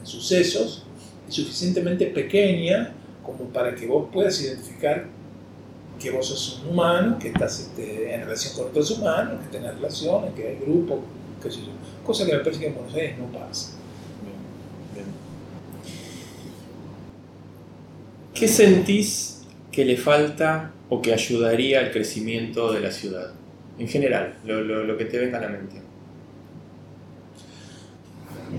en, 0.00 0.06
sucesos, 0.06 0.84
y 1.28 1.32
suficientemente 1.32 2.06
pequeña 2.06 2.94
como 3.26 3.50
para 3.50 3.74
que 3.74 3.86
vos 3.86 4.08
puedas 4.12 4.40
identificar 4.40 5.06
que 5.98 6.10
vos 6.10 6.26
sos 6.26 6.62
un 6.62 6.72
humano, 6.72 7.18
que 7.18 7.28
estás 7.28 7.58
este, 7.58 8.14
en 8.14 8.20
relación 8.20 8.54
con 8.54 8.66
otros 8.66 8.90
humanos, 8.92 9.40
que 9.42 9.58
tenés 9.58 9.74
relaciones, 9.74 10.34
que 10.34 10.46
hay 10.46 10.56
grupos, 10.56 11.00
qué 11.42 11.50
sé 11.50 11.60
yo. 11.60 11.72
Cosa 12.04 12.24
que 12.24 12.32
me 12.32 12.38
parece 12.40 12.60
que 12.60 12.66
en 12.68 12.74
Buenos 12.74 12.94
Aires 12.94 13.18
no 13.18 13.26
pasa. 13.26 13.72
Bien, 14.22 14.36
bien. 14.94 15.06
¿Qué 18.34 18.46
sentís 18.46 19.42
que 19.72 19.84
le 19.84 19.96
falta 19.96 20.72
o 20.88 21.02
que 21.02 21.12
ayudaría 21.12 21.80
al 21.80 21.90
crecimiento 21.90 22.72
de 22.72 22.80
la 22.80 22.92
ciudad? 22.92 23.32
En 23.78 23.88
general, 23.88 24.38
lo, 24.44 24.62
lo, 24.62 24.84
lo 24.84 24.96
que 24.96 25.06
te 25.06 25.18
venga 25.18 25.38
a 25.38 25.42
la 25.42 25.48
mente. 25.48 25.85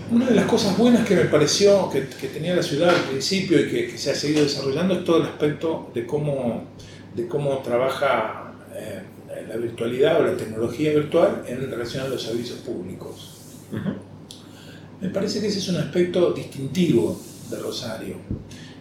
Una 0.10 0.26
de 0.28 0.36
las 0.36 0.46
cosas 0.46 0.78
buenas 0.78 1.06
que 1.06 1.16
me 1.16 1.26
pareció 1.26 1.90
que, 1.90 2.00
tenía 2.00 2.56
la 2.56 2.64
ciudad 2.64 2.96
al 2.96 3.10
principio 3.10 3.60
y 3.60 3.68
que, 3.68 3.98
se 3.98 4.12
ha 4.12 4.16
seguido 4.16 4.44
desarrollando 4.44 4.94
es 4.94 5.04
todo 5.04 5.18
el 5.18 5.24
aspecto 5.24 5.92
de 5.94 6.06
cómo, 6.06 6.64
de 7.14 7.28
cómo 7.28 7.58
trabaja 7.60 8.54
eh, 8.74 9.02
la 9.50 9.58
virtualidad 9.58 10.22
o 10.22 10.24
la 10.24 10.38
tecnología 10.38 10.92
virtual 10.94 11.44
en 11.46 11.70
relación 11.70 12.06
a 12.06 12.08
los 12.08 12.24
servicios 12.24 12.60
públicos. 12.60 13.34
Me 15.02 15.10
parece 15.10 15.42
que 15.42 15.48
ese 15.48 15.60
es 15.60 15.68
un 15.68 15.76
aspecto 15.76 16.32
distintivo 16.32 17.20
de 17.50 17.58
Rosario. 17.58 18.16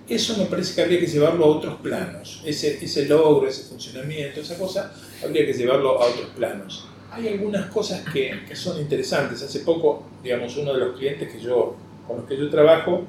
Eso 0.08 0.36
me 0.38 0.46
parece 0.46 0.76
que 0.76 0.82
habría 0.82 1.00
que 1.00 1.08
llevarlo 1.08 1.44
a 1.44 1.48
otros 1.48 1.74
planos. 1.80 2.40
Ese, 2.46 2.84
ese 2.84 3.06
logro, 3.06 3.48
ese 3.48 3.64
funcionamiento, 3.64 4.40
esa 4.40 4.56
cosa, 4.56 4.92
habría 5.24 5.44
que 5.44 5.54
llevarlo 5.54 6.00
a 6.00 6.06
otros 6.06 6.28
planos 6.36 6.86
hay 7.16 7.28
algunas 7.28 7.70
cosas 7.70 8.02
que, 8.12 8.54
son 8.54 8.78
interesantes. 8.80 9.42
Hace 9.42 9.60
poco, 9.60 10.04
digamos, 10.22 10.56
uno 10.56 10.72
de 10.74 10.80
los 10.80 10.96
clientes 10.96 11.32
que 11.32 11.40
yo, 11.40 11.74
con 12.06 12.18
los 12.18 12.26
que 12.26 12.36
yo 12.36 12.50
trabajo, 12.50 13.04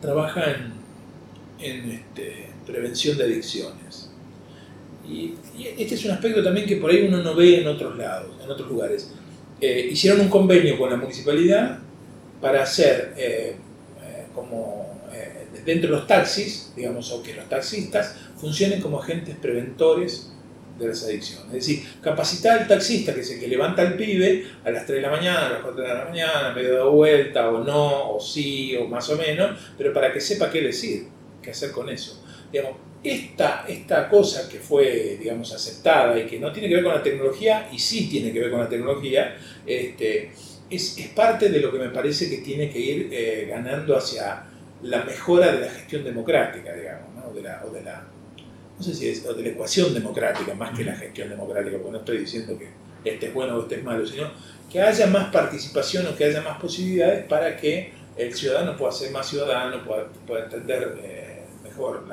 trabaja 0.00 0.44
en, 1.58 1.90
este, 1.90 2.50
prevención 2.66 3.16
de 3.16 3.24
adicciones. 3.24 4.10
Y, 5.08 5.34
este 5.78 5.94
es 5.94 6.04
un 6.04 6.12
aspecto 6.12 6.42
también 6.42 6.66
que 6.66 6.76
por 6.76 6.90
ahí 6.90 7.06
uno 7.08 7.22
no 7.22 7.34
ve 7.34 7.60
en 7.60 7.66
otros 7.66 7.96
lados, 7.96 8.30
en 8.44 8.50
otros 8.50 8.68
lugares. 8.68 9.10
Eh, 9.60 9.88
hicieron 9.90 10.20
un 10.20 10.28
convenio 10.28 10.78
con 10.78 10.90
la 10.90 10.96
municipalidad 10.96 11.78
para 12.40 12.62
hacer 12.62 13.14
eh, 13.16 13.56
eh, 14.04 14.26
como 14.34 14.86
dentro 15.64 15.90
de 15.90 15.96
los 15.96 16.06
taxis, 16.06 16.72
digamos, 16.76 17.10
o 17.12 17.22
que 17.22 17.34
los 17.34 17.48
taxistas 17.48 18.14
funcionen 18.36 18.80
como 18.80 19.02
agentes 19.02 19.36
preventores 19.36 20.32
de 20.78 20.88
las 20.88 21.02
adicciones. 21.04 21.46
Es 21.46 21.52
decir, 21.52 21.82
capacitar 22.00 22.60
al 22.60 22.68
taxista, 22.68 23.14
que 23.14 23.20
es 23.20 23.30
el 23.30 23.40
que 23.40 23.48
levanta 23.48 23.82
al 23.82 23.94
pibe 23.94 24.46
a 24.64 24.70
las 24.70 24.86
3 24.86 24.96
de 24.96 25.02
la 25.02 25.10
mañana, 25.10 25.46
a 25.46 25.50
las 25.50 25.62
4 25.62 25.82
de 25.82 25.88
la 25.88 26.04
mañana, 26.04 26.52
medio 26.54 26.84
de 26.84 26.90
vuelta, 26.90 27.48
o 27.50 27.64
no, 27.64 28.12
o 28.14 28.20
sí, 28.20 28.76
o 28.76 28.86
más 28.86 29.08
o 29.10 29.16
menos, 29.16 29.58
pero 29.76 29.92
para 29.92 30.12
que 30.12 30.20
sepa 30.20 30.50
qué 30.50 30.62
decir, 30.62 31.06
qué 31.42 31.50
hacer 31.50 31.72
con 31.72 31.88
eso. 31.88 32.22
Digamos, 32.52 32.76
esta, 33.02 33.64
esta 33.68 34.08
cosa 34.08 34.48
que 34.48 34.58
fue, 34.58 35.16
digamos, 35.18 35.52
aceptada 35.52 36.18
y 36.18 36.26
que 36.26 36.38
no 36.38 36.52
tiene 36.52 36.68
que 36.68 36.76
ver 36.76 36.84
con 36.84 36.94
la 36.94 37.02
tecnología, 37.02 37.68
y 37.72 37.78
sí 37.78 38.08
tiene 38.08 38.32
que 38.32 38.40
ver 38.40 38.50
con 38.50 38.60
la 38.60 38.68
tecnología, 38.68 39.36
este, 39.66 40.30
es, 40.70 40.98
es 40.98 41.08
parte 41.08 41.48
de 41.48 41.60
lo 41.60 41.72
que 41.72 41.78
me 41.78 41.88
parece 41.90 42.28
que 42.28 42.38
tiene 42.38 42.70
que 42.70 42.78
ir 42.78 43.08
eh, 43.12 43.46
ganando 43.48 43.96
hacia 43.96 44.44
la 44.82 45.02
mejora 45.02 45.52
de 45.52 45.60
la 45.60 45.70
gestión 45.70 46.04
democrática, 46.04 46.72
digamos, 46.72 47.14
¿no? 47.14 47.28
o 47.28 47.70
de 47.72 47.82
la 47.82 48.17
no 48.78 48.84
sé 48.84 48.94
si 48.94 49.08
es 49.08 49.24
de 49.24 49.42
la 49.42 49.48
ecuación 49.48 49.92
democrática 49.92 50.54
más 50.54 50.76
que 50.76 50.84
la 50.84 50.94
gestión 50.94 51.28
democrática, 51.28 51.76
porque 51.78 51.92
no 51.92 51.98
estoy 51.98 52.18
diciendo 52.18 52.56
que 52.56 52.68
este 53.04 53.26
es 53.26 53.34
bueno 53.34 53.56
o 53.56 53.62
este 53.62 53.76
es 53.76 53.84
malo, 53.84 54.06
sino 54.06 54.30
que 54.70 54.80
haya 54.80 55.06
más 55.08 55.32
participación 55.32 56.06
o 56.06 56.16
que 56.16 56.24
haya 56.24 56.42
más 56.42 56.60
posibilidades 56.60 57.26
para 57.26 57.56
que 57.56 57.92
el 58.16 58.34
ciudadano 58.34 58.76
pueda 58.76 58.92
ser 58.92 59.10
más 59.10 59.28
ciudadano, 59.28 59.82
pueda, 59.84 60.44
entender 60.44 60.96
eh, 61.02 61.44
mejor 61.64 62.04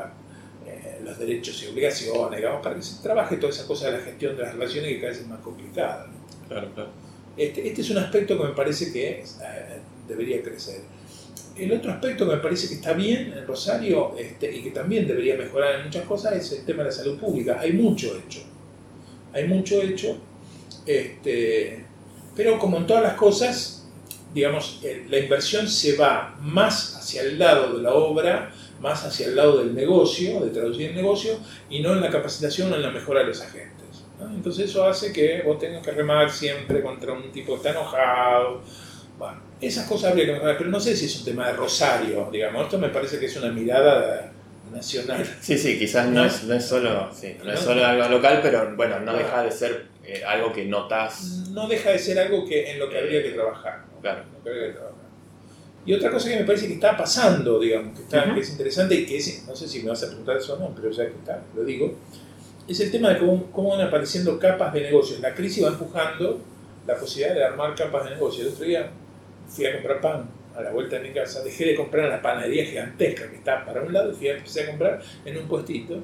eh, 0.65 1.00
los 1.03 1.19
derechos 1.19 1.62
y 1.63 1.67
obligaciones, 1.67 2.38
digamos, 2.38 2.63
para 2.63 2.75
que 2.75 2.81
se 2.81 3.01
trabaje 3.01 3.38
toda 3.38 3.51
esa 3.51 3.67
cosa 3.67 3.88
de 3.91 4.00
la 4.00 4.03
gestión 4.03 4.36
de 4.36 4.43
las 4.43 4.53
relaciones 4.53 4.91
que 4.91 5.00
cada 5.00 5.12
vez 5.12 5.22
es 5.22 5.27
más 5.27 5.39
complicada. 5.41 6.07
Claro, 6.48 6.72
claro. 6.74 6.89
Este, 7.38 7.67
este, 7.67 7.81
es 7.81 7.89
un 7.89 7.98
aspecto 7.98 8.38
que 8.38 8.43
me 8.43 8.53
parece 8.53 8.91
que 8.91 9.19
eh, 9.19 9.79
debería 10.07 10.41
crecer 10.41 10.81
el 11.58 11.72
otro 11.72 11.92
aspecto 11.92 12.28
que 12.28 12.36
me 12.36 12.42
parece 12.42 12.68
que 12.68 12.76
está 12.76 12.94
bien 12.94 13.34
en 13.36 13.48
Rosario 13.48 14.16
este, 14.18 14.54
y 14.56 14.62
que 14.62 14.72
también 14.72 15.08
debería 15.08 15.38
mejorar 15.38 15.76
en 15.76 15.86
muchas 15.86 16.04
cosas 16.04 16.34
es 16.34 16.52
el 16.52 16.66
tema 16.66 16.84
de 16.84 16.90
la 16.90 16.96
salud 16.96 17.18
pública. 17.18 17.58
Hay 17.60 17.74
mucho 17.74 18.16
hecho. 18.18 18.42
Hay 19.34 19.48
mucho 19.48 19.82
hecho. 19.82 20.18
Este, 20.86 21.86
pero 22.36 22.60
como 22.60 22.78
en 22.78 22.88
todas 22.88 23.04
las 23.04 23.14
cosas, 23.14 23.88
digamos, 24.34 24.82
la 25.10 25.18
inversión 25.18 25.68
se 25.68 25.96
va 25.96 26.38
más 26.42 26.96
hacia 26.98 27.22
el 27.22 27.40
lado 27.40 27.78
de 27.78 27.84
la 27.84 27.94
obra, 27.94 28.52
más 28.82 29.06
hacia 29.06 29.28
el 29.28 29.36
lado 29.36 29.60
del 29.60 29.74
negocio, 29.74 30.42
de 30.42 30.52
traducir 30.52 30.90
el 30.90 30.96
negocio, 30.96 31.38
y 31.70 31.80
no 31.80 31.94
en 31.94 32.02
la 32.02 32.10
capacitación 32.10 32.72
o 32.74 32.76
en 32.76 32.82
la 32.82 32.92
mejora 32.92 33.22
de 33.22 33.28
los 33.28 33.42
agentes. 33.42 33.76
Entonces 34.20 34.70
eso 34.70 34.86
hace 34.86 35.12
que 35.12 35.42
vos 35.44 35.60
tengas 35.60 35.84
que 35.84 35.92
remar 35.92 36.32
siempre 36.32 36.82
contra 36.82 37.14
un 37.14 37.32
tipo 37.32 37.54
que 37.54 37.58
está 37.58 37.70
enojado, 37.72 38.62
esas 39.62 39.88
cosas 39.88 40.12
habría 40.12 40.26
que 40.26 40.34
mejorar, 40.34 40.58
pero 40.58 40.70
no 40.70 40.80
sé 40.80 40.96
si 40.96 41.06
es 41.06 41.20
un 41.20 41.26
tema 41.26 41.48
de 41.48 41.54
Rosario, 41.54 42.30
digamos. 42.32 42.64
Esto 42.64 42.78
me 42.78 42.90
parece 42.90 43.20
que 43.20 43.26
es 43.26 43.38
una 43.38 43.52
mirada 43.52 44.32
nacional. 44.72 45.26
Sí, 45.42 45.58
sí, 45.58 45.80
quizás 45.80 46.08
no, 46.08 46.26
es, 46.26 46.44
no 46.44 46.54
es, 46.54 46.66
solo, 46.66 47.10
no, 47.44 47.52
es 47.52 47.60
solo 47.60 47.86
algo 47.86 48.10
local, 48.10 48.40
pero 48.42 48.76
bueno, 48.76 49.00
no 49.00 49.16
deja 49.16 49.44
de 49.44 49.52
ser 49.52 49.88
eh, 50.04 50.24
algo 50.26 50.52
que 50.52 50.66
notas. 50.66 51.50
No 51.52 51.68
deja 51.68 51.92
de 51.92 52.00
ser 52.00 52.20
algo 52.20 52.46
que, 52.46 52.72
en 52.72 52.80
lo 52.80 52.90
que 52.90 52.98
habría 52.98 53.24
que 53.24 53.32
trabajar. 53.32 53.86
Claro. 54.02 54.24
Y 55.86 55.94
otra 55.94 56.12
cosa 56.12 56.30
que 56.30 56.38
me 56.38 56.46
parece 56.46 56.68
que 56.68 56.74
está 56.74 56.98
pasando, 56.98 57.60
digamos, 57.60 57.96
que, 57.96 58.04
está, 58.04 58.34
que 58.34 58.40
es 58.40 58.50
interesante 58.50 58.96
y 58.96 59.06
que 59.06 59.18
es, 59.18 59.46
no 59.48 59.56
sé 59.56 59.68
si 59.68 59.84
me 59.84 59.90
vas 59.90 60.04
a 60.04 60.08
preguntar 60.08 60.38
eso 60.38 60.56
o 60.56 60.60
no, 60.60 60.74
pero 60.76 60.90
ya 60.90 61.06
que 61.06 61.16
está, 61.16 61.44
lo 61.56 61.64
digo, 61.64 61.96
es 62.68 62.80
el 62.80 62.92
tema 62.92 63.10
de 63.10 63.20
cómo, 63.20 63.52
cómo 63.52 63.70
van 63.70 63.82
apareciendo 63.82 64.40
capas 64.40 64.74
de 64.74 64.82
negocios. 64.82 65.20
La 65.20 65.36
crisis 65.36 65.64
va 65.64 65.70
empujando 65.70 66.42
la 66.88 66.96
posibilidad 66.96 67.36
de 67.36 67.44
armar 67.46 67.76
capas 67.76 68.06
de 68.06 68.12
negocio. 68.12 68.44
El 68.44 68.54
otro 68.54 68.66
día 68.66 68.92
fui 69.48 69.66
a 69.66 69.74
comprar 69.74 70.02
pan 70.02 70.30
a 70.56 70.62
la 70.62 70.72
vuelta 70.72 70.98
de 70.98 71.08
mi 71.08 71.14
casa, 71.14 71.44
dejé 71.44 71.66
de 71.66 71.75
comprar 71.75 72.06
en 72.06 72.12
la 72.12 72.22
panadería 72.22 72.66
gigantesca 72.66 73.30
que 73.30 73.38
está 73.38 73.66
para 73.66 73.82
un 73.82 73.92
lado 73.92 74.12
y 74.12 74.16
fui 74.16 74.28
a, 74.30 74.38
empecé 74.38 74.64
a 74.64 74.68
comprar 74.68 75.02
en 75.25 75.38
un 75.38 75.48
puestito. 75.48 76.00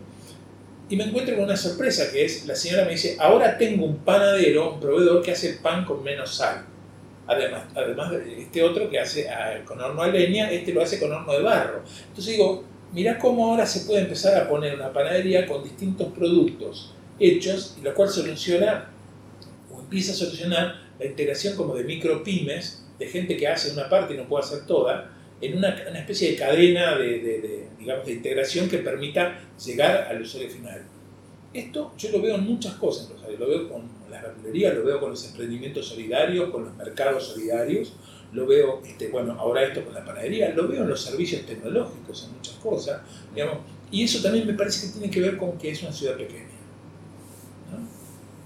Y 0.90 0.98
me 0.98 1.06
encuentro 1.06 1.36
con 1.36 1.46
una 1.46 1.56
sorpresa 1.56 2.12
que 2.12 2.26
es, 2.26 2.46
la 2.46 2.56
señora 2.56 2.84
me 2.84 2.92
dice, 2.92 3.16
ahora 3.18 3.58
tengo 3.58 3.86
un 3.86 4.00
panadero, 4.00 4.74
un 4.74 4.80
proveedor 4.82 5.24
que 5.24 5.32
hace 5.32 5.54
pan 5.54 5.86
con 5.86 6.04
menos 6.04 6.36
sal. 6.36 6.66
Además, 7.28 7.64
además 7.74 8.12
de 8.12 8.42
este 8.42 8.62
otro 8.62 8.90
que 8.90 9.00
hace 9.00 9.30
ah, 9.30 9.62
con 9.64 9.80
horno 9.80 10.02
a 10.02 10.08
leña, 10.08 10.52
este 10.52 10.74
lo 10.74 10.82
hace 10.82 11.00
con 11.00 11.14
horno 11.14 11.32
de 11.32 11.44
barro. 11.44 11.84
Entonces 12.10 12.34
digo, 12.34 12.66
mira 12.92 13.18
cómo 13.18 13.52
ahora 13.52 13.66
se 13.66 13.86
puede 13.86 14.02
empezar 14.02 14.38
a 14.38 14.50
poner 14.50 14.76
una 14.76 14.92
panadería 14.92 15.46
con 15.46 15.64
distintos 15.64 16.10
productos 16.10 16.94
hechos, 17.22 17.78
y 17.80 17.84
lo 17.84 17.94
cual 17.94 18.10
soluciona 18.10 18.90
o 19.72 19.80
empieza 19.80 20.12
a 20.12 20.16
solucionar 20.16 20.82
la 21.00 21.06
integración 21.06 21.56
como 21.56 21.76
de 21.76 21.84
micro 21.84 22.24
pymes 22.24 22.81
de 23.02 23.08
gente 23.08 23.36
que 23.36 23.48
hace 23.48 23.72
una 23.72 23.90
parte 23.90 24.14
y 24.14 24.18
no 24.18 24.28
puede 24.28 24.46
hacer 24.46 24.68
toda, 24.68 25.10
en 25.42 25.58
una, 25.58 25.70
especie 25.70 26.32
de 26.32 26.38
cadena 26.38 26.96
de, 27.00 27.66
digamos, 27.80 28.06
de 28.06 28.14
integración 28.14 28.70
que 28.70 28.78
permita 28.78 29.40
llegar 29.66 30.08
al 30.08 30.22
usuario 30.22 30.52
final. 30.52 30.84
Esto 31.52 31.94
yo 31.98 32.12
lo 32.12 32.22
veo 32.22 32.36
en 32.36 32.44
muchas 32.44 32.76
cosas, 32.76 33.10
lo 33.40 33.48
veo 33.48 33.68
con 33.68 33.90
las 34.12 34.22
verdulerías, 34.22 34.76
lo 34.76 34.84
veo 34.84 35.00
con 35.00 35.10
los 35.10 35.26
emprendimientos 35.26 35.88
solidarios, 35.88 36.52
con 36.52 36.66
los 36.66 36.76
mercados 36.76 37.26
solidarios, 37.26 37.94
lo 38.34 38.46
veo, 38.46 38.84
este, 38.86 39.08
bueno, 39.08 39.34
ahora 39.34 39.64
esto 39.64 39.84
con 39.84 39.96
la 39.96 40.06
panadería, 40.06 40.54
lo 40.54 40.68
veo 40.68 40.84
en 40.84 40.90
los 40.90 41.02
servicios 41.02 41.44
tecnológicos, 41.48 42.28
en 42.28 42.36
muchas 42.36 42.56
cosas, 42.58 43.02
digamos, 43.34 43.58
y 43.90 44.04
eso 44.04 44.22
también 44.22 44.46
me 44.46 44.54
parece 44.54 44.86
que 44.86 44.94
tiene 44.94 45.10
que 45.12 45.22
ver 45.22 45.38
con 45.38 45.58
que 45.58 45.72
es 45.72 45.82
una 45.82 45.92
ciudad 45.92 46.16
pequeña 46.18 46.61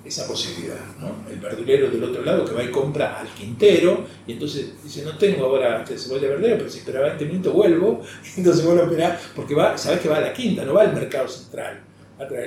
esa 0.06 0.28
posibilidad. 0.28 0.80
¿no? 1.00 1.26
El 1.30 1.40
verdulero 1.40 1.90
del 1.90 2.04
otro 2.04 2.24
lado 2.24 2.46
que 2.46 2.54
va 2.54 2.64
y 2.64 2.70
compra 2.70 3.20
al 3.20 3.28
quintero 3.30 4.06
y 4.28 4.34
entonces 4.34 4.72
dice, 4.84 5.04
no 5.04 5.18
tengo 5.18 5.46
ahora 5.46 5.82
este 5.82 5.98
cebolla 5.98 6.30
verdulero, 6.30 6.58
pero 6.58 6.70
si 6.70 6.80
esperaba 6.80 7.08
20 7.08 7.26
minutos 7.26 7.54
vuelvo, 7.54 8.02
y 8.36 8.38
entonces 8.40 8.64
vuelvo 8.64 8.82
a 8.82 8.86
esperar, 8.86 9.20
porque 9.36 9.56
va, 9.56 9.78
sabes 9.78 10.00
que 10.00 10.10
va 10.10 10.18
a 10.18 10.22
la 10.22 10.34
quinta, 10.34 10.64
no 10.64 10.74
va 10.74 10.84
al 10.84 10.94
mercado 10.94 11.28
central. 11.28 11.82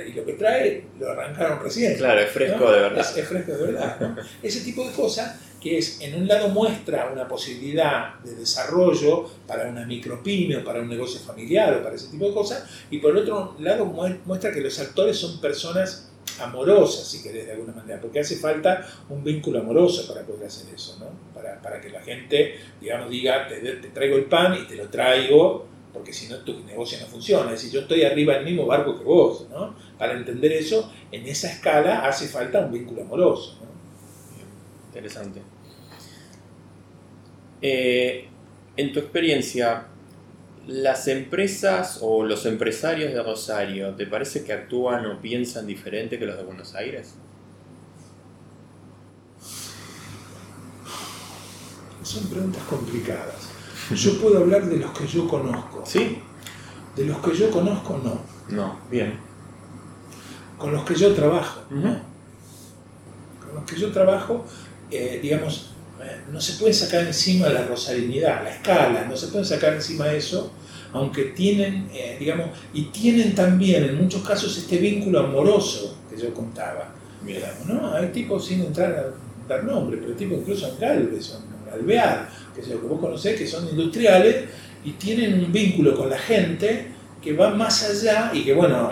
Y 0.07 0.13
lo 0.13 0.25
que 0.25 0.33
trae 0.33 0.87
lo 0.99 1.11
arrancaron 1.11 1.59
recién. 1.61 1.95
Claro, 1.95 2.19
es 2.19 2.31
fresco 2.31 2.71
de 2.71 2.79
verdad. 2.79 2.99
Es, 2.99 3.27
fresco 3.27 3.51
de 3.51 3.71
verdad. 3.71 4.17
Ese 4.41 4.61
tipo 4.61 4.83
de 4.83 4.91
cosas 4.93 5.39
que 5.61 5.77
es, 5.77 6.01
en 6.01 6.15
un 6.15 6.27
lado 6.27 6.49
muestra 6.49 7.11
una 7.13 7.27
posibilidad 7.27 8.15
de 8.21 8.33
desarrollo 8.33 9.29
para 9.45 9.69
una 9.69 9.85
micropyme 9.85 10.57
o 10.57 10.63
para 10.63 10.81
un 10.81 10.89
negocio 10.89 11.19
familiar 11.19 11.75
o 11.75 11.83
para 11.83 11.95
ese 11.95 12.07
tipo 12.07 12.27
de 12.27 12.33
cosas, 12.33 12.63
y 12.89 12.97
por 12.97 13.11
el 13.11 13.17
otro 13.17 13.55
lado 13.59 13.85
muestra 13.85 14.51
que 14.51 14.61
los 14.61 14.79
actores 14.79 15.17
son 15.17 15.39
personas 15.39 16.08
amorosa, 16.41 17.03
si 17.03 17.21
querés, 17.21 17.45
de 17.45 17.53
alguna 17.53 17.73
manera, 17.73 17.99
porque 17.99 18.19
hace 18.19 18.37
falta 18.37 18.85
un 19.09 19.23
vínculo 19.23 19.59
amoroso 19.59 20.07
para 20.11 20.25
poder 20.25 20.47
hacer 20.47 20.73
eso, 20.73 20.97
¿no? 20.99 21.07
Para, 21.33 21.61
para 21.61 21.79
que 21.79 21.89
la 21.89 22.01
gente, 22.01 22.55
digamos, 22.79 23.09
diga, 23.09 23.47
te, 23.47 23.59
traigo 23.93 24.17
el 24.17 24.25
pan 24.25 24.57
y 24.61 24.67
te 24.67 24.75
lo 24.75 24.89
traigo, 24.89 25.65
porque 25.93 26.13
si 26.13 26.27
no 26.27 26.37
tu 26.39 26.63
negocio 26.65 26.99
no 26.99 27.07
funciona. 27.07 27.45
Es 27.53 27.61
decir, 27.61 27.71
yo 27.71 27.81
estoy 27.81 28.03
arriba 28.03 28.35
del 28.35 28.45
mismo 28.45 28.65
barco 28.65 28.97
que 28.97 29.03
vos, 29.03 29.47
¿no? 29.49 29.75
Para 29.97 30.13
entender 30.13 30.51
eso, 30.51 30.91
en 31.11 31.27
esa 31.27 31.51
escala 31.51 32.07
hace 32.07 32.27
falta 32.27 32.59
un 32.59 32.71
vínculo 32.71 33.01
amoroso. 33.01 33.57
Interesante. 34.87 35.41
Eh, 37.61 38.27
en 38.77 38.93
tu 38.93 38.99
experiencia, 38.99 39.87
las 40.69 41.07
empresas 41.07 41.97
o 42.01 42.23
los 42.23 42.45
empresarios 42.45 43.11
de 43.11 43.23
Rosario, 43.23 43.95
¿te 43.95 44.05
parece 44.05 44.43
que 44.43 44.53
actúan 44.53 45.05
o 45.07 45.19
piensan 45.19 45.65
diferente 45.65 46.19
que 46.19 46.27
los 46.27 46.37
de 46.37 46.43
Buenos 46.43 46.75
Aires? 46.75 47.15
Son 52.03 52.23
preguntas 52.27 52.61
complicadas. 52.69 53.49
Yo 53.95 54.21
puedo 54.21 54.37
hablar 54.37 54.65
de 54.65 54.77
los 54.77 54.91
que 54.91 55.07
yo 55.07 55.27
conozco. 55.27 55.83
¿Sí? 55.85 56.19
De 56.95 57.05
los 57.05 57.17
que 57.17 57.35
yo 57.35 57.49
conozco, 57.49 57.99
no. 58.03 58.21
No, 58.55 58.79
bien. 58.91 59.19
Con 60.57 60.71
los 60.71 60.85
que 60.85 60.93
yo 60.93 61.13
trabajo. 61.15 61.61
Con 61.69 63.55
los 63.55 63.63
que 63.65 63.75
yo 63.75 63.91
trabajo, 63.91 64.45
eh, 64.91 65.19
digamos, 65.21 65.71
no 66.31 66.39
se 66.39 66.53
puede 66.53 66.73
sacar 66.73 67.05
encima 67.05 67.49
la 67.49 67.65
rosalinidad, 67.65 68.43
la 68.43 68.51
escala, 68.51 69.05
no 69.05 69.17
se 69.17 69.27
puede 69.27 69.45
sacar 69.45 69.73
encima 69.73 70.11
eso, 70.11 70.51
aunque 70.93 71.25
tienen, 71.25 71.89
eh, 71.93 72.17
digamos, 72.19 72.49
y 72.73 72.83
tienen 72.85 73.35
también 73.35 73.83
en 73.83 73.97
muchos 73.97 74.21
casos 74.27 74.57
este 74.57 74.77
vínculo 74.77 75.19
amoroso 75.19 75.97
que 76.09 76.19
yo 76.19 76.33
contaba. 76.33 76.93
Digamos, 77.25 77.65
¿no? 77.67 77.93
Hay 77.93 78.07
tipos 78.07 78.47
sin 78.47 78.61
entrar 78.61 78.91
a 78.93 79.47
dar 79.47 79.63
nombre, 79.63 79.97
pero 79.97 80.13
tipos 80.13 80.39
incluso 80.39 80.67
en 80.67 80.79
Galvez, 80.79 81.35
en 81.35 81.73
Alvear, 81.73 82.29
que, 82.55 82.61
que 82.61 82.75
vos 82.75 82.99
conocés, 82.99 83.37
que 83.37 83.45
son 83.45 83.67
industriales 83.67 84.45
y 84.83 84.91
tienen 84.91 85.33
un 85.33 85.51
vínculo 85.51 85.95
con 85.95 86.09
la 86.09 86.17
gente 86.17 86.87
que 87.21 87.33
va 87.33 87.49
más 87.53 87.83
allá 87.83 88.31
y 88.33 88.43
que, 88.43 88.53
bueno, 88.53 88.91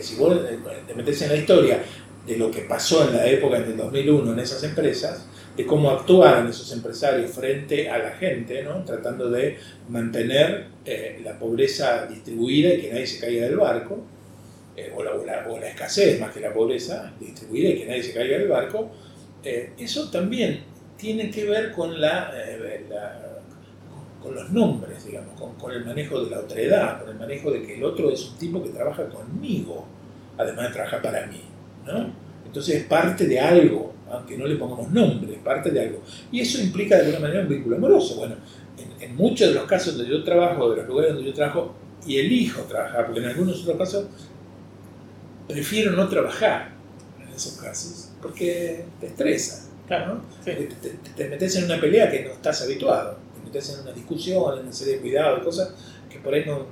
si 0.00 0.16
vos 0.16 0.38
te 0.86 0.94
metes 0.94 1.22
en 1.22 1.30
la 1.30 1.36
historia 1.36 1.82
de 2.26 2.36
lo 2.36 2.50
que 2.50 2.62
pasó 2.62 3.08
en 3.08 3.16
la 3.16 3.26
época 3.26 3.60
del 3.60 3.76
2001 3.76 4.32
en 4.32 4.38
esas 4.38 4.62
empresas, 4.62 5.26
de 5.56 5.64
cómo 5.64 5.90
actuaron 5.90 6.48
esos 6.48 6.70
empresarios 6.72 7.30
frente 7.30 7.88
a 7.88 7.98
la 7.98 8.10
gente, 8.10 8.62
¿no? 8.62 8.84
tratando 8.84 9.30
de 9.30 9.56
mantener 9.88 10.66
eh, 10.84 11.20
la 11.24 11.38
pobreza 11.38 12.06
distribuida 12.06 12.74
y 12.74 12.82
que 12.82 12.92
nadie 12.92 13.06
se 13.06 13.20
caiga 13.20 13.46
del 13.46 13.56
barco, 13.56 14.04
eh, 14.76 14.92
o, 14.94 15.02
la, 15.02 15.12
o, 15.48 15.58
la, 15.58 15.68
escasez 15.68 16.20
más 16.20 16.32
que 16.32 16.40
la 16.40 16.52
pobreza 16.52 17.12
distribuida 17.18 17.70
y 17.70 17.78
que 17.78 17.86
nadie 17.86 18.02
se 18.02 18.12
caiga 18.12 18.38
del 18.38 18.48
barco, 18.48 18.90
eh, 19.42 19.72
eso 19.78 20.10
también 20.10 20.60
tiene 20.98 21.30
que 21.30 21.44
ver 21.46 21.72
con, 21.72 21.98
la, 21.98 22.32
con 24.22 24.34
los 24.34 24.50
nombres, 24.50 25.06
digamos, 25.06 25.40
con, 25.40 25.54
con, 25.54 25.72
el 25.72 25.84
manejo 25.84 26.22
de 26.22 26.30
la 26.30 26.40
otredad, 26.40 27.00
con 27.00 27.10
el 27.10 27.16
manejo 27.16 27.50
de 27.50 27.62
que 27.62 27.76
el 27.76 27.84
otro 27.84 28.10
es 28.10 28.30
un 28.30 28.38
tipo 28.38 28.62
que 28.62 28.70
trabaja 28.70 29.08
conmigo, 29.08 29.86
además 30.36 30.68
de 30.68 30.72
trabajar 30.74 31.00
para 31.00 31.26
mí. 31.26 31.40
¿no? 31.86 32.25
Entonces 32.46 32.76
es 32.76 32.84
parte 32.84 33.26
de 33.26 33.38
algo, 33.38 33.92
aunque 34.10 34.36
no 34.36 34.46
le 34.46 34.56
pongamos 34.56 34.90
nombre, 34.90 35.34
es 35.34 35.40
parte 35.40 35.70
de 35.70 35.80
algo. 35.80 36.02
Y 36.30 36.40
eso 36.40 36.60
implica 36.60 36.96
de 36.96 37.02
alguna 37.02 37.20
manera 37.20 37.42
un 37.42 37.48
vínculo 37.48 37.76
amoroso. 37.76 38.16
Bueno, 38.16 38.36
en, 39.00 39.16
muchos 39.16 39.48
de 39.48 39.54
los 39.54 39.64
casos 39.64 39.96
donde 39.96 40.10
yo 40.10 40.22
trabajo, 40.24 40.70
de 40.70 40.76
los 40.76 40.86
lugares 40.86 41.14
donde 41.14 41.28
yo 41.28 41.34
trabajo, 41.34 41.74
y 42.06 42.18
elijo 42.18 42.62
trabajar, 42.62 43.06
porque 43.06 43.20
en 43.20 43.26
algunos 43.26 43.62
otros 43.62 43.76
casos 43.76 44.06
prefiero 45.48 45.92
no 45.92 46.08
trabajar 46.08 46.72
en 47.20 47.34
esos 47.34 47.54
casos, 47.54 48.10
porque 48.22 48.84
te 49.00 49.06
estresa. 49.06 49.68
Claro, 49.86 50.20
te, 50.44 50.68
te, 51.16 51.28
metes 51.28 51.56
en 51.56 51.64
una 51.64 51.80
pelea 51.80 52.10
que 52.10 52.24
no 52.24 52.30
estás 52.30 52.62
habituado, 52.62 53.18
te 53.34 53.46
metes 53.46 53.74
en 53.74 53.80
una 53.82 53.92
discusión, 53.92 54.54
en 54.58 54.64
una 54.64 54.72
serie 54.72 54.94
de 54.94 55.00
cuidados, 55.00 55.44
cosas 55.44 55.74
que 56.10 56.18
por 56.18 56.34
ahí 56.34 56.44
no, 56.44 56.66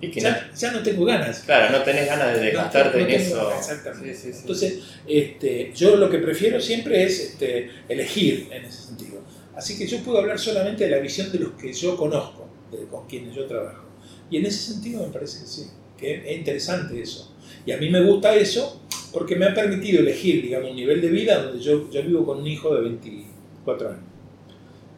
ya, 0.00 0.72
no, 0.72 0.82
tengo 0.82 1.04
ganas. 1.04 1.40
Claro, 1.40 1.76
no 1.76 1.82
tenés 1.82 2.06
ganas 2.06 2.34
de 2.34 2.46
desgastarte 2.46 3.00
en 3.00 3.10
eso. 3.10 3.52
Exactamente. 3.56 4.16
Entonces, 4.24 4.80
este, 5.06 5.72
yo 5.74 5.96
lo 5.96 6.08
que 6.08 6.18
prefiero 6.18 6.60
siempre 6.60 7.02
es 7.02 7.18
este, 7.20 7.70
elegir 7.88 8.48
en 8.52 8.64
ese 8.64 8.82
sentido. 8.82 9.20
Así 9.56 9.76
que 9.76 9.86
yo 9.88 9.98
puedo 10.04 10.18
hablar 10.18 10.38
solamente 10.38 10.84
de 10.84 10.90
la 10.90 10.98
visión 10.98 11.32
de 11.32 11.40
los 11.40 11.52
que 11.52 11.72
yo 11.72 11.96
conozco, 11.96 12.48
de, 12.70 12.86
con 12.86 13.08
quienes 13.08 13.34
yo 13.34 13.46
trabajo. 13.46 13.84
Y 14.30 14.36
en 14.36 14.46
ese 14.46 14.72
sentido 14.72 15.04
me 15.04 15.12
parece 15.12 15.40
que 15.40 15.46
sí, 15.46 15.66
que 15.98 16.14
es 16.14 16.38
interesante 16.38 17.00
eso. 17.02 17.34
Y 17.66 17.72
a 17.72 17.76
mí 17.76 17.90
me 17.90 18.00
gusta 18.02 18.36
eso 18.36 18.80
porque 19.12 19.34
me 19.34 19.46
ha 19.46 19.54
permitido 19.54 20.00
elegir, 20.00 20.42
digamos, 20.42 20.70
un 20.70 20.76
nivel 20.76 21.00
de 21.00 21.08
vida 21.08 21.42
donde 21.42 21.60
yo, 21.60 21.90
yo 21.90 22.02
vivo 22.04 22.24
con 22.24 22.38
un 22.38 22.46
hijo 22.46 22.72
de 22.72 22.82
24 22.82 23.88
años. 23.88 24.02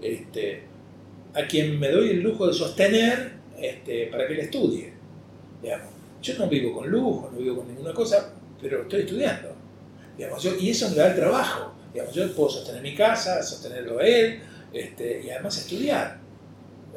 Este, 0.02 0.62
a 1.32 1.46
quien 1.46 1.78
me 1.78 1.90
doy 1.90 2.10
el 2.10 2.20
lujo 2.20 2.46
de 2.46 2.52
sostener 2.52 3.39
este, 3.60 4.06
para 4.06 4.26
que 4.26 4.34
él 4.34 4.40
estudie. 4.40 4.92
Yo 6.22 6.34
no 6.38 6.48
vivo 6.48 6.74
con 6.74 6.90
lujo, 6.90 7.30
no 7.32 7.38
vivo 7.38 7.56
con 7.56 7.68
ninguna 7.68 7.92
cosa, 7.92 8.32
pero 8.60 8.82
estoy 8.82 9.00
estudiando. 9.00 9.54
y 10.58 10.70
eso 10.70 10.90
me 10.90 10.96
da 10.96 11.08
el 11.08 11.16
trabajo. 11.16 11.74
yo 12.12 12.34
puedo 12.34 12.50
sostener 12.50 12.82
mi 12.82 12.94
casa, 12.94 13.42
sostenerlo 13.42 13.98
a 13.98 14.06
él, 14.06 14.40
este, 14.72 15.22
y 15.24 15.30
además 15.30 15.58
estudiar. 15.58 16.18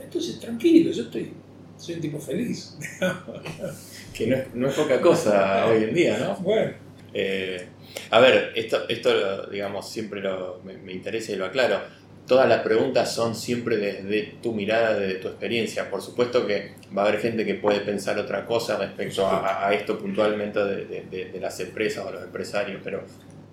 Entonces, 0.02 0.40
tranquilo, 0.40 0.92
yo 0.92 1.04
estoy, 1.04 1.34
soy 1.78 1.96
un 1.96 2.02
tipo 2.02 2.20
feliz. 2.20 2.78
que 4.14 4.48
no 4.54 4.68
es, 4.68 4.76
poca 4.76 5.00
cosa 5.00 5.66
hoy 5.68 5.86
en 5.86 5.94
día, 5.94 6.18
¿no? 6.18 6.36
Bueno. 6.38 6.74
Eh, 7.14 7.68
a 8.10 8.20
ver, 8.20 8.52
esto, 8.56 8.90
esto 8.90 9.48
digamos, 9.48 9.90
siempre 9.90 10.22
me, 10.64 10.78
me 10.78 10.94
interesa 10.94 11.32
y 11.32 11.36
lo 11.36 11.46
aclaro 11.46 11.80
todas 12.28 12.48
las 12.48 12.62
preguntas 12.62 13.14
son 13.14 13.36
siempre 13.36 13.78
desde 13.78 14.36
tu 14.42 14.54
mirada, 14.54 14.98
desde 14.98 15.16
tu 15.16 15.28
experiencia. 15.28 15.90
Por 15.90 16.02
supuesto 16.02 16.48
que 16.48 16.72
va 16.96 17.04
a 17.04 17.08
haber 17.08 17.20
gente 17.20 17.46
que 17.46 17.56
puede 17.56 17.82
pensar 17.82 18.18
otra 18.18 18.46
cosa 18.46 18.78
respecto 18.78 19.28
a, 19.28 19.74
esto 19.74 20.00
puntualmente 20.00 20.60
de, 20.64 21.38
las 21.40 21.60
empresas 21.60 22.06
o 22.06 22.12
los 22.12 22.24
empresarios, 22.24 22.82
pero 22.84 23.04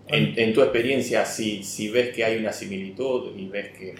en, 0.06 0.52
tu 0.52 0.62
experiencia, 0.62 1.24
si, 1.24 1.62
si, 1.62 1.88
ves 1.88 2.14
que 2.14 2.24
hay 2.24 2.38
una 2.38 2.52
similitud 2.52 3.36
y 3.36 3.48
ves 3.48 3.70
que 3.76 3.94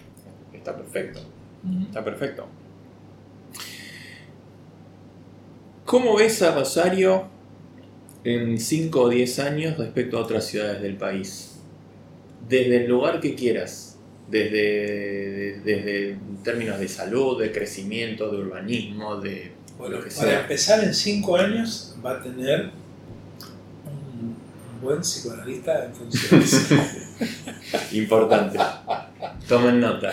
está 0.53 0.77
perfecto, 0.77 1.21
está 1.89 2.05
perfecto. 2.05 2.47
¿Cómo 5.85 6.17
ves 6.17 6.41
a 6.43 6.55
Rosario 6.55 7.29
en 8.23 8.61
5 8.61 9.01
o 9.01 9.09
10 9.09 9.39
años 9.41 9.79
respecto 9.79 10.19
a 10.19 10.21
otras 10.21 10.47
ciudades 10.47 10.81
del 10.83 10.97
país? 10.97 11.61
Desde 12.49 12.85
el 12.85 12.89
lugar 12.89 13.21
que 13.21 13.35
quieras 13.35 13.90
desde, 14.31 15.61
desde 15.65 16.19
términos 16.45 16.79
de 16.79 16.89
salud, 16.89 17.41
de 17.41 17.51
crecimiento, 17.53 18.31
de 18.31 18.39
urbanismo, 18.39 19.17
de 19.17 19.53
bueno, 19.77 19.97
lo 19.97 20.05
que 20.05 20.11
sea. 20.11 20.25
Para 20.25 20.41
empezar, 20.43 20.85
en 20.85 20.95
cinco 20.95 21.37
años 21.37 21.97
va 22.05 22.13
a 22.13 22.23
tener 22.23 22.71
un, 23.87 24.37
buen 24.81 25.01
psicoanalista 25.01 25.85
en 25.87 25.95
funciones. 25.95 26.69
Importante. 27.93 28.59
Tomen 29.49 29.81
nota. 29.81 30.13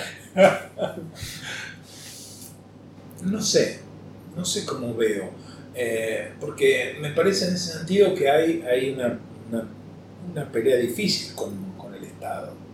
No 3.24 3.42
sé, 3.42 3.82
no 4.36 4.44
sé 4.44 4.66
cómo 4.66 4.96
veo. 4.96 5.30
Eh, 5.76 6.34
porque 6.40 6.98
me 7.00 7.12
parece 7.12 7.48
en 7.48 7.54
ese 7.54 7.74
sentido 7.74 8.16
que 8.16 8.30
hay, 8.30 8.64
hay 8.64 8.90
una, 8.90 9.20
una, 10.32 10.52
pelea 10.52 10.78
difícil 10.78 11.36
con, 11.36 11.74
con 11.78 11.94
el 11.94 12.04
Estado 12.04 12.67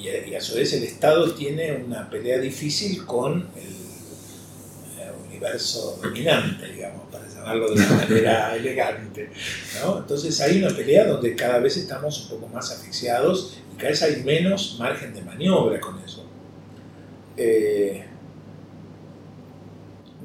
y, 0.00 0.34
a 0.34 0.40
su 0.40 0.54
vez 0.54 0.72
el 0.72 0.84
Estado 0.84 1.32
tiene 1.34 1.72
una 1.72 2.08
pelea 2.08 2.38
difícil 2.38 3.04
con 3.04 3.48
el, 3.56 5.02
eh, 5.02 5.10
universo 5.28 5.98
dominante, 6.02 6.72
digamos, 6.72 7.06
para 7.10 7.28
llamarlo 7.28 7.68
de 7.68 7.74
una 7.74 7.88
manera 7.88 8.56
elegante. 8.56 9.30
Entonces 9.84 10.40
hay 10.40 10.62
una 10.62 10.74
pelea 10.74 11.06
donde 11.06 11.34
cada 11.34 11.58
vez 11.58 11.76
estamos 11.76 12.22
un 12.22 12.38
poco 12.38 12.48
más 12.52 12.70
asfixiados 12.70 13.58
y 13.72 13.76
cada 13.76 13.90
vez 13.90 14.02
hay 14.02 14.22
menos 14.22 14.76
margen 14.78 15.14
de 15.14 15.22
maniobra 15.22 15.80
con 15.80 15.98
eso. 16.00 16.24
Eh, 17.36 18.04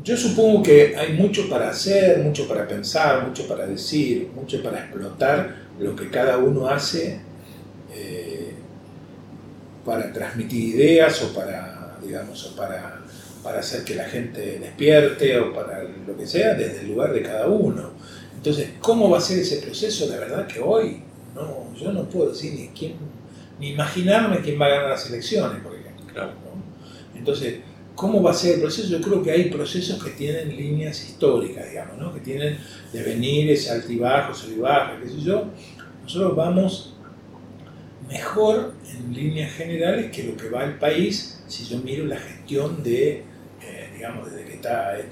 yo 0.03 0.17
supongo 0.17 0.63
que 0.63 0.95
hay 0.97 1.13
mucho 1.13 1.49
para 1.49 1.69
hacer, 1.69 2.19
mucho 2.19 2.47
para 2.47 2.67
pensar, 2.67 3.25
mucho 3.27 3.47
para 3.47 3.65
decir, 3.65 4.29
mucho 4.35 4.61
para 4.61 4.79
explotar 4.79 5.63
lo 5.79 5.95
que 5.95 6.09
cada 6.09 6.37
uno 6.37 6.67
hace 6.67 7.21
para 9.85 10.11
transmitir 10.11 10.75
ideas 10.75 11.21
o 11.23 11.33
para, 11.33 11.97
digamos, 12.01 12.45
o 12.45 12.55
para, 12.55 13.01
para 13.43 13.59
hacer 13.59 13.83
que 13.83 13.95
la 13.95 14.05
gente 14.05 14.59
despierte 14.59 15.37
o 15.39 15.53
para 15.53 15.83
lo 15.83 16.17
que 16.17 16.25
sea, 16.25 16.53
desde 16.53 16.81
el 16.81 16.87
lugar 16.89 17.13
de 17.13 17.21
cada 17.21 17.47
uno. 17.47 17.91
Entonces, 18.35 18.71
¿cómo 18.79 19.09
va 19.09 19.19
a 19.19 19.21
ser 19.21 19.39
ese 19.39 19.57
proceso? 19.57 20.07
La 20.09 20.17
verdad 20.17 20.47
que 20.47 20.59
hoy 20.59 21.01
no, 21.35 21.73
yo 21.75 21.91
no 21.91 22.03
puedo 22.09 22.29
decir 22.29 22.53
ni 22.53 22.67
quién, 22.69 22.95
ni 23.59 23.69
imaginarme 23.71 24.39
quién 24.41 24.59
va 24.59 24.67
a 24.67 24.69
ganar 24.69 24.89
las 24.91 25.09
elecciones, 25.09 25.61
por 25.61 25.73
ejemplo. 25.73 26.05
Claro. 26.11 26.31
Entonces, 27.15 27.59
¿cómo 27.95 28.21
va 28.21 28.31
a 28.31 28.33
ser 28.33 28.55
el 28.55 28.61
proceso? 28.61 28.89
Yo 28.89 29.01
creo 29.01 29.23
que 29.23 29.31
hay 29.31 29.45
procesos 29.45 30.03
que 30.03 30.11
tienen 30.11 30.55
líneas 30.55 31.01
históricas, 31.03 31.69
digamos, 31.69 31.97
¿no? 31.97 32.13
que 32.13 32.19
tienen 32.19 32.57
devenires, 32.91 33.69
altibajos, 33.71 34.43
altibajos, 34.43 34.99
qué 35.01 35.09
sé 35.09 35.21
yo. 35.21 35.45
Nosotros 36.03 36.35
vamos 36.35 36.92
mejor 38.13 38.73
en 38.91 39.13
líneas 39.13 39.51
generales 39.53 40.11
que 40.11 40.23
lo 40.23 40.37
que 40.37 40.49
va 40.49 40.63
el 40.63 40.75
país 40.75 41.39
si 41.47 41.65
yo 41.65 41.77
miro 41.79 42.05
la 42.05 42.17
gestión 42.17 42.83
de, 42.83 43.23
eh, 43.61 43.89
digamos, 43.95 44.31
desde 44.31 44.45
que 44.45 44.53
está 44.53 44.97
eh, 44.99 45.07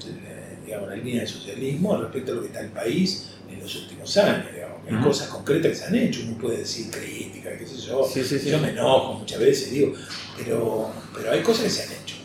digamos, 0.64 0.88
la 0.88 0.96
línea 0.96 1.20
del 1.20 1.28
socialismo 1.28 1.96
respecto 1.96 2.32
a 2.32 2.34
lo 2.36 2.40
que 2.42 2.46
está 2.48 2.60
el 2.60 2.70
país 2.70 3.30
en 3.50 3.60
los 3.60 3.74
últimos 3.76 4.16
años. 4.16 4.46
Digamos. 4.52 4.78
Hay 4.88 4.96
cosas 5.04 5.28
concretas 5.28 5.70
que 5.72 5.76
se 5.76 5.84
han 5.84 5.94
hecho, 5.94 6.20
uno 6.26 6.38
puede 6.38 6.58
decir 6.58 6.90
crítica, 6.90 7.56
qué 7.56 7.66
sé 7.66 7.76
yo. 7.76 8.08
yo 8.50 8.58
me 8.58 8.70
enojo 8.70 9.14
muchas 9.14 9.38
veces, 9.38 9.70
digo, 9.70 9.94
pero, 10.36 10.90
pero 11.14 11.32
hay 11.32 11.40
cosas 11.42 11.64
que 11.64 11.70
se 11.70 11.82
han 11.82 12.02
hecho. 12.02 12.16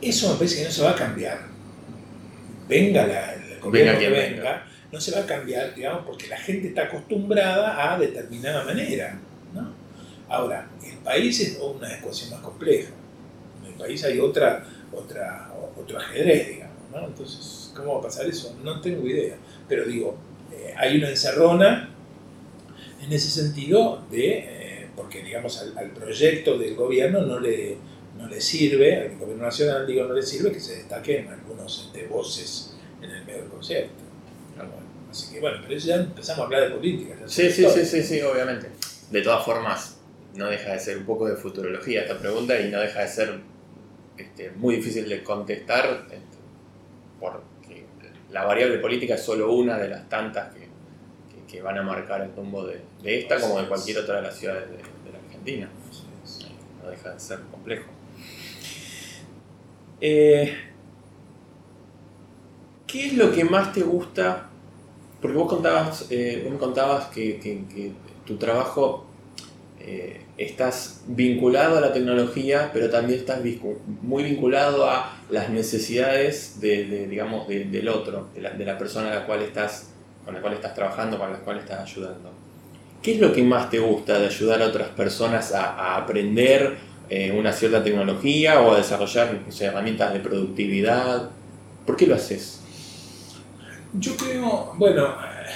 Eso 0.00 0.30
me 0.30 0.34
parece 0.36 0.58
que 0.58 0.64
no 0.64 0.70
se 0.70 0.82
va 0.82 0.90
a 0.90 0.94
cambiar. 0.94 1.38
Venga 2.68 3.06
la, 3.06 3.34
el 3.34 3.60
gobierno 3.60 3.98
que 3.98 4.08
venga 4.10 4.66
no 4.92 5.00
se 5.00 5.12
va 5.12 5.20
a 5.20 5.26
cambiar, 5.26 5.74
digamos, 5.74 6.04
porque 6.06 6.28
la 6.28 6.38
gente 6.38 6.68
está 6.68 6.84
acostumbrada 6.84 7.92
a 7.92 7.98
determinada 7.98 8.64
manera. 8.64 9.18
¿no? 9.52 9.72
Ahora, 10.28 10.68
el 10.84 10.98
país 10.98 11.40
es 11.40 11.58
una 11.58 11.92
ecuación 11.94 12.30
más 12.30 12.40
compleja. 12.40 12.90
En 13.62 13.72
el 13.72 13.74
país 13.74 14.04
hay 14.04 14.18
otra, 14.18 14.64
otra, 14.92 15.52
otro 15.76 15.98
ajedrez, 15.98 16.48
digamos. 16.48 16.76
¿no? 16.92 17.06
Entonces, 17.06 17.72
¿cómo 17.76 17.94
va 17.94 17.98
a 18.00 18.02
pasar 18.02 18.26
eso? 18.26 18.56
No 18.62 18.80
tengo 18.80 19.06
idea. 19.06 19.36
Pero 19.68 19.84
digo, 19.84 20.16
eh, 20.52 20.74
hay 20.76 20.98
una 20.98 21.10
encerrona 21.10 21.90
en 23.02 23.12
ese 23.12 23.28
sentido 23.28 24.04
de, 24.10 24.38
eh, 24.38 24.88
porque 24.96 25.22
digamos 25.22 25.62
al, 25.76 25.90
proyecto 25.90 26.58
del 26.58 26.74
gobierno 26.74 27.22
no 27.22 27.38
le, 27.38 27.76
no 28.16 28.28
le 28.28 28.40
sirve, 28.40 29.08
al 29.08 29.18
gobierno 29.18 29.44
nacional 29.44 29.86
digo 29.86 30.04
no 30.04 30.14
le 30.14 30.22
sirve 30.22 30.50
que 30.50 30.60
se 30.60 30.76
destaquen 30.76 31.28
algunos 31.28 31.86
este, 31.86 32.08
voces 32.08 32.74
en 33.02 33.10
el 33.10 33.24
medio 33.24 33.42
del 33.42 33.50
concierto. 33.50 34.05
Así 35.10 35.34
que 35.34 35.40
bueno, 35.40 35.58
pero 35.62 35.74
eso 35.76 35.88
ya 35.88 35.96
empezamos 35.96 36.40
a 36.40 36.44
hablar 36.44 36.62
de 36.68 36.70
política. 36.76 37.14
Sí, 37.26 37.50
sí, 37.50 37.66
sí, 37.72 37.84
sí, 37.84 38.02
sí, 38.02 38.20
obviamente. 38.22 38.68
De 39.10 39.22
todas 39.22 39.44
formas, 39.44 39.98
no 40.34 40.46
deja 40.46 40.72
de 40.72 40.78
ser 40.80 40.98
un 40.98 41.04
poco 41.04 41.26
de 41.28 41.36
futurología 41.36 42.02
esta 42.02 42.18
pregunta 42.18 42.58
y 42.60 42.70
no 42.70 42.80
deja 42.80 43.00
de 43.00 43.08
ser 43.08 43.40
este, 44.18 44.50
muy 44.52 44.76
difícil 44.76 45.08
de 45.08 45.22
contestar 45.22 46.04
este, 46.10 46.18
porque 47.20 47.84
la 48.32 48.44
variable 48.44 48.78
política 48.78 49.14
es 49.14 49.22
solo 49.22 49.52
una 49.52 49.78
de 49.78 49.88
las 49.88 50.08
tantas 50.08 50.52
que, 50.52 50.60
que- 50.60 51.46
que 51.50 51.62
van 51.62 51.78
a 51.78 51.82
marcar 51.82 52.20
el 52.22 52.34
rumbo 52.34 52.66
de, 52.66 52.80
de 53.02 53.20
esta 53.20 53.38
como 53.40 53.60
de 53.60 53.68
cualquier 53.68 53.98
otra 53.98 54.16
de 54.16 54.22
las 54.22 54.36
ciudades 54.36 54.68
de, 54.68 54.76
de 54.76 55.12
la 55.12 55.18
Argentina. 55.24 55.68
No 56.82 56.90
deja 56.90 57.10
de 57.14 57.20
ser 57.20 57.38
complejo. 57.50 57.86
Eh, 60.00 60.52
¿Qué 62.96 63.08
es 63.08 63.12
lo 63.12 63.30
que 63.30 63.44
más 63.44 63.74
te 63.74 63.82
gusta? 63.82 64.48
Porque 65.20 65.36
vos 65.36 65.50
contabas, 65.50 66.06
eh, 66.08 66.40
vos 66.42 66.54
me 66.54 66.58
contabas 66.58 67.08
que, 67.08 67.92
tu 68.24 68.38
trabajo 68.38 69.04
eh, 69.78 70.22
estás 70.38 71.02
vinculado 71.06 71.76
a 71.76 71.82
la 71.82 71.92
tecnología, 71.92 72.70
pero 72.72 72.88
también 72.88 73.20
estás 73.20 73.40
muy 74.00 74.24
vinculado 74.24 74.88
a 74.88 75.14
las 75.28 75.50
necesidades 75.50 76.58
de, 76.62 77.06
digamos, 77.06 77.46
de- 77.48 77.66
del 77.66 77.86
otro, 77.90 78.28
de 78.34 78.40
la, 78.40 78.78
persona 78.78 79.12
a 79.12 79.14
la 79.16 79.26
cual 79.26 79.42
estás, 79.42 79.90
con 80.24 80.32
la 80.32 80.40
cual 80.40 80.54
estás 80.54 80.74
trabajando, 80.74 81.18
con 81.18 81.30
la 81.30 81.38
cual 81.40 81.58
estás 81.58 81.80
ayudando. 81.80 82.30
¿Qué 83.02 83.16
es 83.16 83.20
lo 83.20 83.30
que 83.30 83.42
más 83.42 83.68
te 83.68 83.78
gusta 83.78 84.18
de 84.18 84.28
ayudar 84.28 84.62
a 84.62 84.68
otras 84.68 84.88
personas 84.88 85.52
a, 85.52 85.98
aprender 85.98 86.78
eh, 87.10 87.30
una 87.30 87.52
cierta 87.52 87.84
tecnología 87.84 88.62
o 88.62 88.72
a 88.72 88.78
desarrollar 88.78 89.38
no 89.44 89.52
sé, 89.52 89.66
herramientas 89.66 90.14
de 90.14 90.20
productividad? 90.20 91.28
¿Por 91.84 91.94
qué 91.94 92.06
lo 92.06 92.14
haces? 92.14 92.62
Yo 93.98 94.16
creo, 94.16 94.74
bueno, 94.76 95.06
eh, 95.06 95.46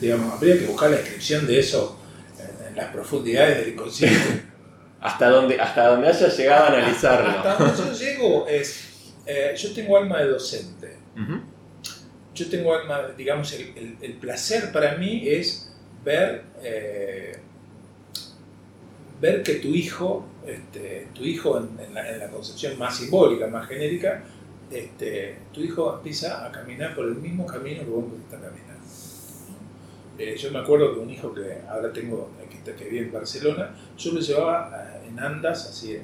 digamos, 0.00 0.34
habría 0.34 0.58
que 0.58 0.66
buscar 0.66 0.90
la 0.90 0.96
descripción 0.98 1.46
de 1.46 1.58
eso 1.60 1.98
en, 2.38 2.68
en 2.68 2.76
las 2.76 2.92
profundidades 2.92 3.58
del 3.58 3.74
inconsciente. 3.74 4.42
Hasta 5.00 5.30
donde, 5.30 5.58
hasta 5.58 5.86
donde 5.88 6.08
hayas 6.08 6.36
llegado 6.36 6.64
a 6.64 6.68
analizarlo. 6.68 7.30
Hasta 7.30 7.54
donde 7.64 7.76
yo 7.78 7.92
llego 7.98 8.46
es, 8.46 9.12
eh, 9.24 9.54
yo 9.56 9.72
tengo 9.72 9.96
alma 9.96 10.18
de 10.18 10.26
docente. 10.28 10.96
Yo 12.34 12.48
tengo 12.50 12.74
alma, 12.74 13.08
digamos, 13.16 13.50
el, 13.54 13.72
el- 13.76 13.96
el 14.02 14.12
placer 14.14 14.70
para 14.72 14.96
mí 14.96 15.26
es 15.26 15.72
ver, 16.04 16.42
eh, 16.62 17.38
ver 19.20 19.42
que 19.42 19.54
tu 19.54 19.68
hijo, 19.68 20.26
este, 20.46 21.08
tu 21.14 21.24
hijo 21.24 21.58
en, 21.58 21.82
en 21.82 21.94
la, 21.94 22.08
en 22.10 22.18
la 22.18 22.28
concepción 22.28 22.78
más 22.78 22.96
simbólica, 22.98 23.46
más 23.46 23.68
genérica, 23.68 24.22
este, 24.70 25.38
tu 25.52 25.60
hijo 25.60 25.96
empieza 25.96 26.46
a 26.46 26.52
caminar 26.52 26.94
por 26.94 27.06
el 27.06 27.14
mismo 27.16 27.46
camino 27.46 27.80
que 27.82 27.90
vos 27.90 28.04
empezaste 28.04 28.46
a. 28.46 28.50
Eh, 30.18 30.36
yo 30.36 30.50
me 30.52 30.58
acuerdo 30.58 30.92
que 30.94 31.00
un 31.00 31.10
hijo 31.10 31.32
que 31.32 31.58
ahora 31.68 31.90
tengo, 31.92 32.28
que, 32.50 32.56
está- 32.58 32.76
que 32.76 32.84
vive 32.90 33.06
en 33.06 33.12
Barcelona, 33.12 33.74
yo 33.96 34.12
lo 34.12 34.20
llevaba 34.20 34.70
eh, 35.02 35.08
en 35.08 35.18
andas, 35.18 35.66
así 35.66 35.92
en, 35.94 36.02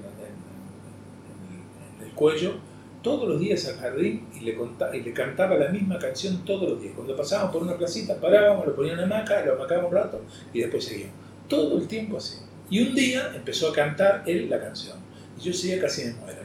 el 2.05 2.13
cuello, 2.15 2.55
todos 3.03 3.29
los 3.29 3.39
días 3.39 3.67
al 3.69 3.77
jardín 3.77 4.27
y 4.35 4.41
le, 4.41 4.57
conta- 4.57 4.95
y 4.97 5.01
le 5.03 5.13
cantaba 5.13 5.57
la 5.57 5.69
misma 5.69 5.99
canción 5.99 6.45
todos 6.45 6.69
los 6.71 6.81
días. 6.81 6.95
Cuando 6.95 7.15
pasábamos 7.17 7.53
por 7.53 7.63
una 7.63 7.77
placita, 7.77 8.17
parábamos, 8.21 8.67
lo 8.67 8.75
ponían 8.75 8.99
en 8.99 9.05
una 9.05 9.17
hamaca, 9.19 9.45
lo 9.45 9.55
amacábamos 9.55 9.91
un 9.91 9.97
rato 9.97 10.21
y 10.53 10.61
después 10.61 10.85
seguíamos. 10.85 11.15
Todo 11.49 11.79
el 11.79 11.87
tiempo 11.87 12.17
así. 12.17 12.39
Y 12.71 12.81
un 12.89 12.95
día 12.95 13.33
empezó 13.35 13.69
a 13.69 13.73
cantar 13.73 14.23
él 14.27 14.51
la 14.51 14.61
canción. 14.61 14.97
Y 15.39 15.43
yo 15.45 15.53
seguía 15.53 15.81
casi 15.81 16.07
me 16.07 16.15
muero. 16.15 16.41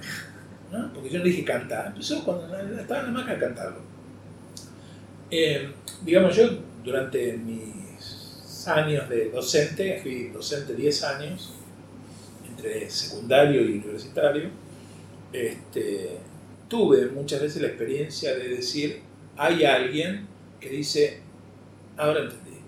¿No? 0.71 0.93
Porque 0.93 1.09
yo 1.09 1.19
le 1.19 1.25
dije 1.25 1.43
cantar. 1.43 1.87
Empezó 1.87 2.23
cuando 2.23 2.45
estaba 2.45 3.01
en 3.01 3.13
la 3.13 3.19
hamaca 3.19 3.33
a 3.33 3.39
cantarlo. 3.39 3.81
Eh, 5.29 5.71
digamos, 6.03 6.35
yo 6.35 6.49
durante 6.83 7.37
mis 7.37 8.67
años 8.67 9.09
de 9.09 9.29
docente, 9.29 9.99
fui 10.01 10.29
docente 10.29 10.73
10 10.73 11.03
años, 11.03 11.53
entre 12.47 12.89
secundario 12.89 13.61
y 13.61 13.77
universitario, 13.79 14.49
este, 15.31 16.17
tuve 16.67 17.07
muchas 17.07 17.41
veces 17.41 17.61
la 17.61 17.69
experiencia 17.69 18.35
de 18.35 18.49
decir, 18.49 19.01
hay 19.37 19.63
alguien 19.63 20.27
que 20.59 20.69
dice, 20.69 21.19
ahora 21.97 22.21
entendí. 22.21 22.59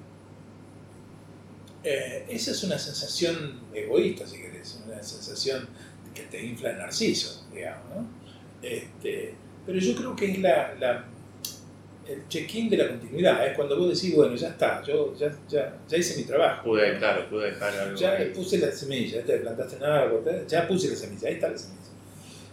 Eh, 1.84 2.26
esa 2.30 2.52
es 2.52 2.64
una 2.64 2.80
sensación 2.80 3.60
egoísta, 3.74 4.26
si 4.26 4.38
querés, 4.38 4.82
una 4.86 5.04
sensación 5.04 5.68
que 6.16 6.24
te 6.24 6.44
infla 6.44 6.72
el 6.72 6.78
narciso, 6.78 7.43
digamos, 7.54 7.84
¿no? 7.96 8.08
Este, 8.62 9.36
pero 9.66 9.80
yo 9.80 9.96
creo 9.96 10.16
que 10.16 10.32
es 10.32 10.40
la, 10.40 10.74
la- 10.80 11.06
el 12.08 12.28
check-in 12.28 12.70
de 12.70 12.76
la 12.78 12.90
continuidad, 12.90 13.48
es 13.48 13.56
cuando 13.56 13.78
vos 13.80 13.88
decís, 13.94 14.14
bueno, 14.14 14.36
ya 14.36 14.50
está, 14.50 14.84
yo 14.84 15.16
ya, 15.16 15.34
ya, 15.48 15.74
ya 15.88 15.98
hice 15.98 16.18
mi 16.18 16.24
trabajo. 16.26 16.64
Pude, 16.66 16.98
claro, 16.98 17.30
pude 17.30 17.52
dejar 17.52 17.74
algo. 17.80 17.96
Ya 17.98 18.12
ahí. 18.12 18.32
puse 18.36 18.58
la 18.58 18.72
semilla, 18.74 19.20
ya 19.20 19.26
te 19.26 19.38
plantaste 19.38 19.78
un 19.78 19.84
árbol, 19.84 20.46
ya 20.46 20.68
puse 20.68 20.90
la 20.90 20.96
semilla, 20.98 21.30
ahí 21.30 21.36
está 21.36 21.50
la 21.50 21.58
semilla. 21.58 21.80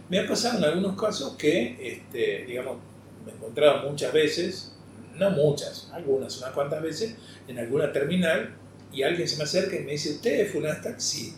Me 0.09 0.19
ha 0.19 0.27
pasado 0.27 0.57
en 0.57 0.63
algunos 0.63 0.99
casos 0.99 1.35
que, 1.37 1.77
este, 1.81 2.45
digamos, 2.45 2.77
me 3.25 3.31
he 3.31 3.35
encontrado 3.35 3.89
muchas 3.89 4.13
veces, 4.13 4.71
no 5.17 5.29
muchas, 5.31 5.89
algunas, 5.91 6.37
unas 6.37 6.51
cuantas 6.51 6.81
veces, 6.81 7.15
en 7.47 7.59
alguna 7.59 7.91
terminal 7.91 8.51
y 8.93 9.03
alguien 9.03 9.27
se 9.27 9.35
me 9.37 9.43
acerca 9.43 9.75
y 9.75 9.79
me 9.83 9.91
dice, 9.91 10.11
¿usted 10.11 10.41
es 10.45 10.51
fulano? 10.51 10.79
Sí. 10.97 11.33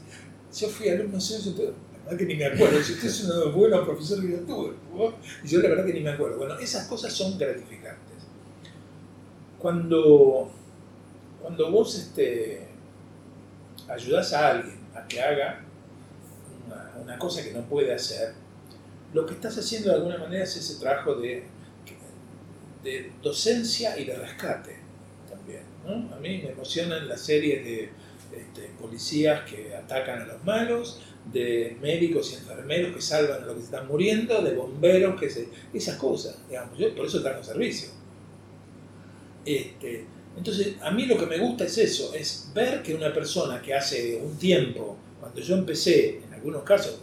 Yo 0.55 0.67
fui 0.69 0.89
alumno 0.89 1.17
yo, 1.17 1.73
la 1.91 1.92
que 2.17 2.25
ni 2.25 2.35
me 2.35 2.45
acuerdo, 2.45 2.81
si 2.83 2.93
usted 2.93 3.07
es 3.07 3.23
los 3.23 3.53
buenos 3.53 3.85
profesores 3.85 4.25
que 4.25 4.31
yo 4.31 4.39
tuve, 4.39 4.73
y 5.43 5.47
yo 5.47 5.61
la 5.61 5.69
verdad 5.69 5.85
que 5.85 5.93
ni 5.93 6.01
me 6.01 6.11
acuerdo. 6.11 6.37
Bueno, 6.37 6.59
esas 6.59 6.87
cosas 6.87 7.13
son 7.13 7.37
gratificantes. 7.37 8.17
Cuando, 9.57 10.51
cuando 11.41 11.71
vos 11.71 11.95
este, 11.95 12.67
ayudás 13.87 14.33
a 14.33 14.51
alguien 14.51 14.79
a 14.93 15.07
que 15.07 15.21
haga 15.21 15.61
una, 17.01 17.17
cosa 17.17 17.43
que 17.43 17.53
no 17.53 17.61
puede 17.61 17.93
hacer, 17.93 18.33
lo 19.13 19.25
que 19.25 19.33
estás 19.35 19.57
haciendo 19.57 19.89
de 19.89 19.95
alguna 19.95 20.17
manera 20.17 20.43
es 20.43 20.55
ese 20.57 20.79
trabajo 20.79 21.15
de, 21.15 21.45
de 22.83 23.11
docencia 23.21 23.97
y 23.97 24.05
de 24.05 24.15
rescate 24.15 24.77
también. 25.29 25.63
A 26.13 26.19
mí 26.19 26.41
me 26.43 26.49
emocionan 26.49 27.07
las 27.07 27.21
series 27.21 27.63
de 27.63 27.89
este, 28.33 28.71
policías 28.81 29.41
que 29.49 29.75
atacan 29.75 30.21
a 30.21 30.25
los 30.25 30.43
malos, 30.43 31.01
de 31.31 31.77
médicos 31.81 32.31
y 32.31 32.35
enfermeros 32.35 32.95
que 32.95 33.01
salvan 33.01 33.43
a 33.43 33.45
los 33.45 33.55
que 33.55 33.63
están 33.63 33.87
muriendo, 33.87 34.41
de 34.41 34.55
bomberos 34.55 35.19
que 35.19 35.29
se... 35.29 35.47
esas 35.73 35.97
cosas, 35.97 36.37
digamos, 36.49 36.77
yo 36.77 36.93
por 36.95 37.05
eso 37.05 37.21
trajo 37.21 37.43
servicio. 37.43 37.89
Este, 39.45 40.05
entonces, 40.37 40.75
a 40.81 40.91
mí 40.91 41.05
lo 41.05 41.17
que 41.17 41.25
me 41.25 41.37
gusta 41.37 41.65
es 41.65 41.77
eso, 41.77 42.13
es 42.13 42.51
ver 42.53 42.81
que 42.81 42.95
una 42.95 43.13
persona 43.13 43.61
que 43.61 43.73
hace 43.73 44.17
un 44.17 44.37
tiempo, 44.37 44.97
cuando 45.19 45.39
yo 45.41 45.55
empecé, 45.55 46.21
en 46.27 46.33
algunos 46.33 46.63
casos, 46.63 46.99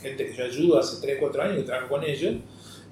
gente 0.00 0.26
que 0.26 0.36
yo 0.36 0.44
ayudo 0.44 0.78
hace 0.78 1.00
3, 1.00 1.16
4 1.18 1.42
años 1.42 1.60
y 1.60 1.62
trabajo 1.62 1.88
con 1.88 2.04
ellos, 2.04 2.34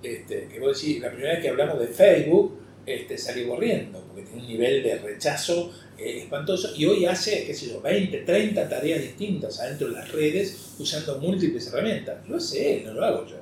este, 0.03 0.49
que 0.49 0.59
vos 0.59 0.81
decís, 0.81 1.01
la 1.01 1.11
primera 1.11 1.35
vez 1.35 1.43
que 1.43 1.49
hablamos 1.49 1.79
de 1.79 1.87
Facebook, 1.89 2.59
este, 2.87 3.19
salí 3.19 3.47
corriendo, 3.47 4.01
porque 4.07 4.23
tiene 4.23 4.43
un 4.43 4.49
nivel 4.49 4.83
de 4.83 4.99
rechazo 4.99 5.73
eh, 5.99 6.19
espantoso, 6.19 6.71
y 6.77 6.85
hoy 6.87 7.07
hace, 7.07 7.45
qué 7.45 7.55
sé 7.55 7.69
yo, 7.69 7.81
20, 7.81 8.19
30 8.19 8.69
tareas 8.69 9.01
distintas 9.01 9.61
adentro 9.61 9.89
de 9.89 9.95
las 9.95 10.11
redes, 10.13 10.75
usando 10.79 11.19
múltiples 11.19 11.67
herramientas. 11.69 12.27
Lo 12.29 12.37
hace 12.37 12.79
él, 12.79 12.85
no 12.87 12.95
lo 12.95 13.05
hago 13.05 13.27
yo. 13.27 13.37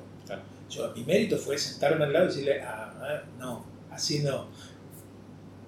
yo 0.69 0.93
mi 0.95 1.03
mérito 1.03 1.37
fue 1.37 1.57
sentarme 1.57 2.05
al 2.05 2.13
lado 2.13 2.25
y 2.25 2.27
decirle, 2.29 2.61
ah, 2.61 2.93
ah, 3.01 3.23
no, 3.39 3.65
así 3.91 4.19
no 4.19 4.47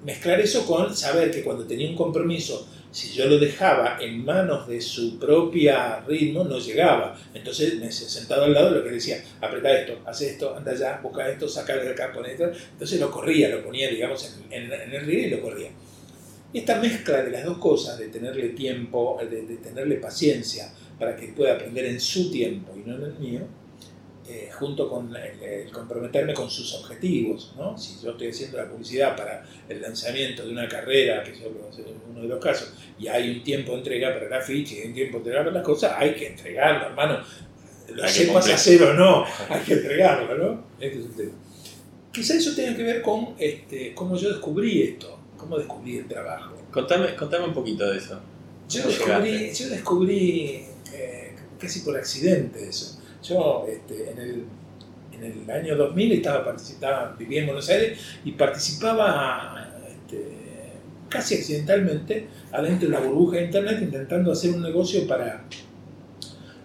mezclar 0.04 0.40
eso 0.40 0.66
con 0.66 0.96
saber 0.96 1.32
que 1.32 1.44
cuando 1.44 1.66
tenía 1.66 1.90
un 1.90 1.96
compromiso, 1.96 2.68
si 2.94 3.12
yo 3.12 3.26
lo 3.26 3.40
dejaba 3.40 3.98
en 4.00 4.24
manos 4.24 4.68
de 4.68 4.80
su 4.80 5.18
propia 5.18 6.02
ritmo, 6.02 6.44
no 6.44 6.60
llegaba. 6.60 7.20
Entonces, 7.34 7.80
me 7.80 7.92
sentado 7.92 8.44
al 8.44 8.54
lado, 8.54 8.70
lo 8.70 8.84
que 8.84 8.92
decía, 8.92 9.24
apretá 9.42 9.76
esto, 9.80 10.00
haz 10.06 10.22
esto, 10.22 10.56
anda 10.56 10.72
allá, 10.72 11.00
busca 11.02 11.28
esto, 11.28 11.50
saca 11.50 11.76
de 11.76 11.90
acá, 11.90 12.14
pon 12.14 12.24
esto. 12.28 12.52
Entonces 12.74 13.00
lo 13.00 13.10
corría, 13.10 13.50
lo 13.50 13.64
ponía, 13.64 13.90
digamos, 13.90 14.38
en, 14.52 14.72
el 14.72 15.06
río 15.06 15.28
y 15.28 15.30
lo 15.32 15.42
corría. 15.42 15.72
Esta 16.54 16.80
mezcla 16.80 17.24
de 17.24 17.32
las 17.32 17.44
dos 17.44 17.58
cosas, 17.58 17.98
de 17.98 18.10
tenerle 18.10 18.50
tiempo, 18.50 19.20
de 19.28 19.58
tenerle 19.58 19.96
paciencia 19.96 20.72
para 21.00 21.16
que 21.16 21.30
pueda 21.30 21.56
aprender 21.56 21.86
en 21.86 22.00
su 22.00 22.30
tiempo 22.30 22.74
y 22.76 22.88
no 22.88 22.96
en 22.96 23.04
el 23.06 23.14
mío, 23.16 23.42
eh, 24.34 24.50
junto 24.52 24.90
con 24.90 25.16
el, 25.16 25.44
el 25.44 25.72
comprometerme 25.72 26.34
con 26.34 26.50
sus 26.50 26.74
objetivos. 26.74 27.54
¿no? 27.56 27.78
Si 27.78 28.04
yo 28.04 28.12
estoy 28.12 28.30
haciendo 28.30 28.58
la 28.58 28.68
publicidad 28.68 29.16
para 29.16 29.46
el 29.70 29.80
lanzamiento 29.80 30.44
de 30.44 30.52
una 30.52 30.68
carrera, 30.68 31.24
que 31.24 31.34
es 31.34 31.38
uno 32.10 32.22
de 32.22 32.28
los 32.28 32.44
casos, 32.44 32.74
y 32.98 33.08
hay 33.08 33.30
un 33.30 33.44
tiempo 33.44 33.74
de 33.74 33.78
entrega 33.78 34.12
para 34.12 34.26
el 34.26 34.34
afiche 34.34 34.78
y 34.78 34.80
hay 34.80 34.88
un 34.88 34.94
tiempo 34.96 35.18
de 35.18 35.20
entrega 35.20 35.44
para 35.44 35.54
las 35.54 35.64
cosas, 35.64 35.94
hay 35.98 36.16
que 36.16 36.30
entregarlo, 36.30 36.88
hermano. 36.88 37.20
Lo 37.90 38.08
sepas 38.08 38.50
hacer 38.50 38.82
o 38.82 38.96
no, 38.96 39.24
hay 39.50 39.62
que 39.62 39.74
entregarlo, 39.74 40.36
¿no? 40.36 40.66
Este 40.80 40.98
es 40.98 41.06
el 41.06 41.16
tema. 41.16 41.32
Quizá 42.12 42.34
eso 42.34 42.56
tenga 42.56 42.76
que 42.76 42.84
ver 42.84 43.02
con 43.04 43.36
este, 43.38 43.94
cómo 43.94 44.16
yo 44.18 44.30
descubrí 44.30 44.82
esto, 44.82 45.20
cómo 45.38 45.60
descubrí 45.60 45.98
el 45.98 46.08
trabajo. 46.08 46.56
Contame, 46.72 47.16
contame 47.16 47.46
un 47.46 47.54
poquito 47.54 47.88
de 47.88 48.00
eso. 48.00 48.20
Yo 48.68 48.88
descubrí, 48.88 49.54
yo 49.54 49.70
descubrí 49.70 50.66
eh, 50.92 51.36
casi 51.60 51.82
por 51.82 51.96
accidente 51.96 52.68
eso. 52.68 53.03
Yo 53.24 53.66
este, 53.70 54.12
en, 54.12 54.20
el, 54.20 54.46
en 55.14 55.24
el 55.24 55.52
año 55.52 55.78
2000 55.78 56.12
estaba, 56.12 56.44
participaba, 56.44 57.16
vivía 57.18 57.42
en 57.42 57.48
Buenos 57.48 57.70
Aires 57.70 57.98
y 58.26 58.34
participaba 58.34 59.70
este, 59.88 60.28
casi 61.10 61.36
accidentalmente 61.36 62.28
adentro 62.52 62.90
de 62.90 62.94
la 62.94 63.00
burbuja 63.00 63.38
de 63.38 63.46
Internet 63.46 63.80
intentando 63.82 64.32
hacer 64.32 64.52
un 64.52 64.62
negocio 64.62 65.08
para 65.08 65.46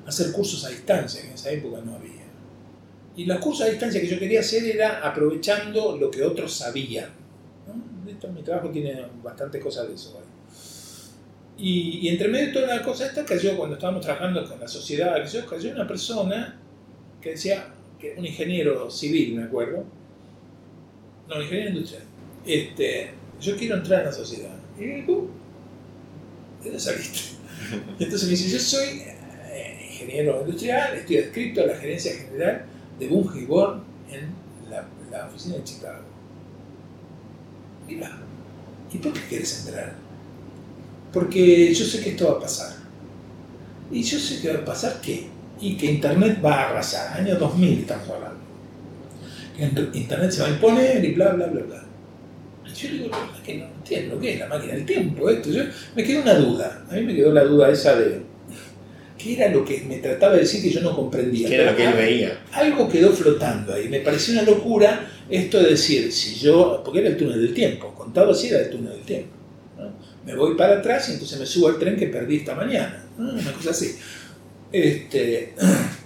hacer 0.06 0.32
cursos 0.32 0.64
a 0.64 0.70
distancia, 0.70 1.20
que 1.20 1.28
en 1.28 1.34
esa 1.34 1.50
época 1.50 1.80
no 1.84 1.94
había. 1.94 2.26
Y 3.14 3.24
los 3.26 3.38
cursos 3.38 3.66
a 3.66 3.70
distancia 3.70 4.00
que 4.00 4.06
yo 4.06 4.18
quería 4.18 4.40
hacer 4.40 4.64
era 4.64 5.06
aprovechando 5.06 5.96
lo 5.96 6.10
que 6.10 6.22
otros 6.22 6.52
sabían. 6.52 7.10
mi 8.04 8.42
trabajo 8.42 8.70
tiene 8.70 9.06
bastantes 9.22 9.62
cosas 9.62 9.88
de 9.88 9.94
eso. 9.94 10.20
Y, 11.58 12.06
entre 12.08 12.28
medio 12.28 12.46
de 12.46 12.52
toda 12.52 12.76
la 12.76 12.82
cosa 12.82 13.06
esta 13.06 13.24
cayó, 13.24 13.56
cuando 13.56 13.74
estábamos 13.74 14.02
trabajando 14.02 14.48
con 14.48 14.60
la 14.60 14.68
sociedad, 14.68 15.16
cayó 15.48 15.72
una 15.72 15.88
persona 15.88 16.56
que 17.20 17.30
decía, 17.30 17.66
que 17.98 18.14
un 18.16 18.24
ingeniero 18.24 18.88
civil, 18.90 19.34
me 19.34 19.42
acuerdo, 19.44 19.84
no, 21.28 21.42
ingeniero 21.42 21.70
industrial, 21.70 22.04
este, 22.46 23.10
yo 23.40 23.56
quiero 23.56 23.76
entrar 23.76 24.00
en 24.00 24.06
la 24.06 24.12
sociedad. 24.12 24.56
Y 24.78 24.84
digo, 24.84 25.28
¿de 26.60 26.64
dónde 26.66 26.80
saliste? 26.80 27.20
Entonces 27.98 28.24
me 28.24 28.30
dice, 28.30 28.48
yo 28.48 28.58
soy 28.60 29.02
eh, 29.50 29.88
ingeniero 29.90 30.40
industrial, 30.40 30.96
estoy 30.96 31.18
adscrito 31.18 31.62
a 31.62 31.66
la 31.66 31.76
gerencia 31.76 32.14
general 32.14 32.66
de 33.00 33.08
Bunge 33.08 33.40
y 33.40 33.46
Born 33.46 33.82
en 34.12 34.32
la, 34.70 35.26
oficina 35.26 35.56
de 35.56 35.64
Chicago. 35.64 36.04
Mira, 37.88 38.16
¿y 38.92 38.98
por 38.98 39.12
qué 39.12 39.20
quieres 39.28 39.66
entrar? 39.66 40.07
Porque 41.12 41.72
yo 41.72 41.84
sé 41.84 42.00
que 42.02 42.10
esto 42.10 42.26
va 42.26 42.32
a 42.32 42.40
pasar. 42.40 42.76
Y 43.90 44.02
yo 44.02 44.18
sé 44.18 44.40
que 44.40 44.52
va 44.52 44.60
a 44.60 44.64
pasar 44.64 45.00
qué? 45.00 45.26
Y 45.60 45.76
que 45.76 45.86
Internet 45.86 46.38
va 46.44 46.54
a 46.54 46.70
arrasar. 46.70 47.18
Año 47.20 47.36
2000 47.36 47.80
estamos 47.80 48.08
hablando. 48.08 48.38
Que 49.56 49.98
Internet 49.98 50.30
se 50.30 50.42
va 50.42 50.48
a 50.48 50.50
imponer 50.50 51.04
y 51.04 51.12
bla, 51.12 51.30
bla, 51.30 51.46
bla, 51.46 51.62
bla. 51.62 51.84
Yo 52.74 52.88
digo, 52.90 53.06
es 53.06 53.42
que 53.42 53.56
no 53.56 53.64
entiendo 53.64 54.20
qué 54.20 54.34
es 54.34 54.40
la 54.40 54.46
máquina 54.46 54.74
del 54.74 54.84
tiempo, 54.84 55.28
esto. 55.30 55.50
Yo, 55.50 55.64
me 55.96 56.04
quedó 56.04 56.22
una 56.22 56.34
duda. 56.34 56.84
A 56.90 56.94
mí 56.94 57.02
me 57.02 57.14
quedó 57.14 57.32
la 57.32 57.44
duda 57.44 57.70
esa 57.70 57.96
de 57.96 58.22
¿Qué 59.18 59.34
era 59.34 59.48
lo 59.48 59.64
que 59.64 59.80
me 59.80 59.98
trataba 59.98 60.34
de 60.34 60.40
decir 60.40 60.62
que 60.62 60.70
yo 60.70 60.80
no 60.80 60.94
comprendía? 60.94 61.48
¿Qué 61.48 61.54
era 61.56 61.72
lo 61.72 61.76
que 61.76 61.84
él 61.84 61.94
veía? 61.94 62.38
Algo 62.52 62.88
quedó 62.88 63.10
flotando 63.10 63.74
ahí. 63.74 63.88
Me 63.88 63.98
pareció 64.00 64.34
una 64.34 64.42
locura 64.42 65.10
esto 65.28 65.60
de 65.60 65.70
decir, 65.70 66.12
si 66.12 66.36
yo, 66.36 66.82
porque 66.84 67.00
era 67.00 67.08
el 67.08 67.16
túnel 67.16 67.42
del 67.42 67.52
tiempo, 67.52 67.92
contado 67.94 68.30
así 68.30 68.48
era 68.48 68.60
el 68.60 68.70
túnel 68.70 68.92
del 68.92 69.02
tiempo. 69.02 69.37
Me 70.28 70.34
voy 70.34 70.56
para 70.56 70.80
atrás 70.80 71.08
y 71.08 71.12
entonces 71.12 71.40
me 71.40 71.46
subo 71.46 71.68
al 71.68 71.78
tren 71.78 71.96
que 71.96 72.08
perdí 72.08 72.36
esta 72.36 72.54
mañana. 72.54 73.02
Una 73.16 73.50
cosa 73.50 73.70
así. 73.70 73.96
Este, 74.70 75.54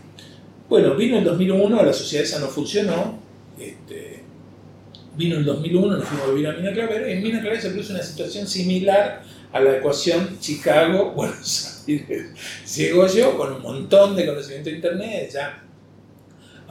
bueno, 0.68 0.94
vino 0.94 1.18
el 1.18 1.24
2001, 1.24 1.82
la 1.82 1.92
sociedad 1.92 2.24
esa 2.24 2.38
no 2.38 2.46
funcionó. 2.46 3.18
Este, 3.58 4.22
vino 5.16 5.38
el 5.38 5.44
2001, 5.44 5.96
nos 5.96 6.06
fuimos 6.06 6.28
a 6.28 6.30
vivir 6.30 6.46
a 6.46 6.52
Mina 6.52 6.72
Clavero 6.72 7.08
y 7.08 7.14
en 7.14 7.22
Mina 7.24 7.40
Clavero 7.40 7.60
se 7.60 7.70
produce 7.70 7.94
una 7.94 8.02
situación 8.04 8.46
similar 8.46 9.24
a 9.52 9.58
la 9.58 9.78
ecuación 9.78 10.38
Chicago-Buenos 10.38 11.82
Aires. 11.88 12.28
Llego 12.76 13.08
yo 13.08 13.36
con 13.36 13.54
un 13.54 13.62
montón 13.62 14.14
de 14.14 14.24
conocimiento 14.24 14.70
de 14.70 14.76
Internet, 14.76 15.30
ya 15.32 15.64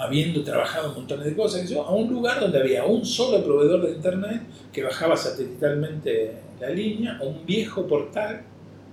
habiendo 0.01 0.43
trabajado 0.43 0.93
montón 0.93 1.23
de 1.23 1.35
cosas, 1.35 1.69
yo, 1.69 1.83
a 1.83 1.93
un 1.93 2.11
lugar 2.11 2.39
donde 2.39 2.59
había 2.59 2.85
un 2.85 3.05
solo 3.05 3.43
proveedor 3.43 3.85
de 3.85 3.91
Internet 3.91 4.41
que 4.73 4.83
bajaba 4.83 5.15
satelitalmente 5.15 6.33
la 6.59 6.69
línea, 6.69 7.19
un 7.21 7.45
viejo 7.45 7.87
portal 7.87 8.41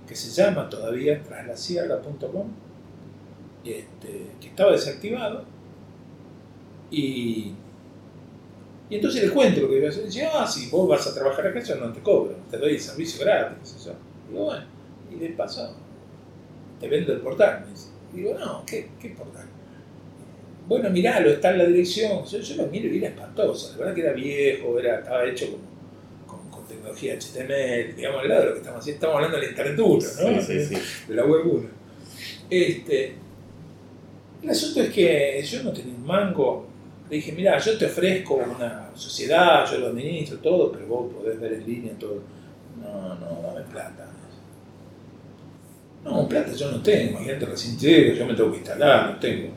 que 0.07 0.15
se 0.15 0.29
llama 0.29 0.69
todavía 0.69 1.21
traslasierra.com, 1.21 2.47
este, 3.65 4.27
que 4.39 4.47
estaba 4.47 4.71
desactivado, 4.71 5.43
y 6.91 7.53
y 8.89 8.95
entonces 8.95 9.21
les 9.21 9.31
cuento 9.31 9.61
lo 9.61 9.69
que 9.69 9.77
iba 9.77 9.87
a 9.87 9.89
hacer. 9.89 10.05
Dice, 10.05 10.25
ah, 10.25 10.47
si 10.47 10.69
vos 10.69 10.89
vas 10.89 11.05
a 11.05 11.13
trabajar 11.13 11.45
acá, 11.45 11.59
yo 11.61 11.75
no 11.75 11.93
te 11.93 12.01
cobro, 12.01 12.35
te 12.49 12.57
doy 12.57 12.73
el 12.73 12.79
servicio 12.79 13.23
gratis. 13.23 13.75
Eso. 13.75 13.93
Digo, 14.27 14.45
bueno, 14.45 14.65
y 15.11 15.15
de 15.15 15.29
paso, 15.29 15.75
te 16.79 16.87
vendo 16.87 17.13
el 17.13 17.19
portal. 17.19 17.65
Digo, 18.11 18.33
no, 18.39 18.63
¿qué, 18.65 18.89
qué 18.99 19.09
portal? 19.09 19.45
Bueno, 20.69 20.89
miralo, 20.89 21.31
está 21.31 21.51
en 21.51 21.57
la 21.57 21.65
dirección. 21.65 22.23
Yo, 22.23 22.39
yo 22.39 22.55
lo 22.55 22.67
miro 22.67 22.87
y 22.87 22.99
era 22.99 23.09
espantoso. 23.09 23.71
La 23.71 23.77
verdad 23.79 23.95
que 23.95 24.01
era 24.01 24.13
viejo, 24.13 24.79
era, 24.79 24.99
estaba 24.99 25.25
hecho 25.25 25.47
con, 26.27 26.49
con, 26.49 26.67
tecnología 26.67 27.15
HTML, 27.15 27.95
digamos, 27.95 28.21
al 28.21 28.29
lado 28.29 28.41
de 28.41 28.47
lo 28.47 28.53
que 28.53 28.59
estamos 28.59 28.79
haciendo. 28.79 28.97
Estamos 28.97 29.15
hablando 29.15 29.37
de 29.37 29.43
la 29.43 29.49
Internet 29.49 29.79
1, 29.79 29.95
¿no? 29.95 30.41
Sí, 30.41 30.65
sí, 30.65 30.75
sí. 30.75 30.81
De 31.07 31.15
la 31.15 31.25
web 31.25 31.41
1. 31.45 31.69
Este, 32.49 33.13
el 34.43 34.49
asunto 34.49 34.81
es 34.81 34.89
que 34.89 35.43
yo 35.43 35.63
no 35.63 35.73
tenía 35.73 35.93
un 35.93 36.05
mango 36.05 36.69
le 37.09 37.15
dije, 37.15 37.31
mira, 37.31 37.57
yo 37.57 37.75
te 37.75 37.87
ofrezco 37.87 38.35
una 38.35 38.91
sociedad, 38.93 39.65
yo 39.69 39.79
lo 39.79 39.87
administro, 39.87 40.37
todo, 40.37 40.71
pero 40.71 40.85
vos 40.85 41.11
podés 41.11 41.39
ver 41.39 41.53
en 41.53 41.65
línea 41.65 41.93
todo. 41.97 42.21
No, 42.79 43.15
no, 43.15 43.41
dame 43.41 43.61
plata. 43.71 44.05
No, 46.03 46.29
plata 46.29 46.53
yo 46.53 46.71
no 46.71 46.81
tengo, 46.83 47.11
imagínate 47.11 47.45
recién 47.47 47.77
llego, 47.79 48.13
yo 48.13 48.25
me 48.27 48.35
tengo 48.35 48.51
que 48.51 48.57
instalar, 48.57 49.11
no 49.11 49.19
tengo. 49.19 49.49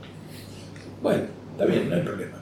Bueno, 1.03 1.25
está 1.53 1.67
bien, 1.67 1.91
no 1.91 1.97
hay 1.97 2.03
problema. 2.03 2.39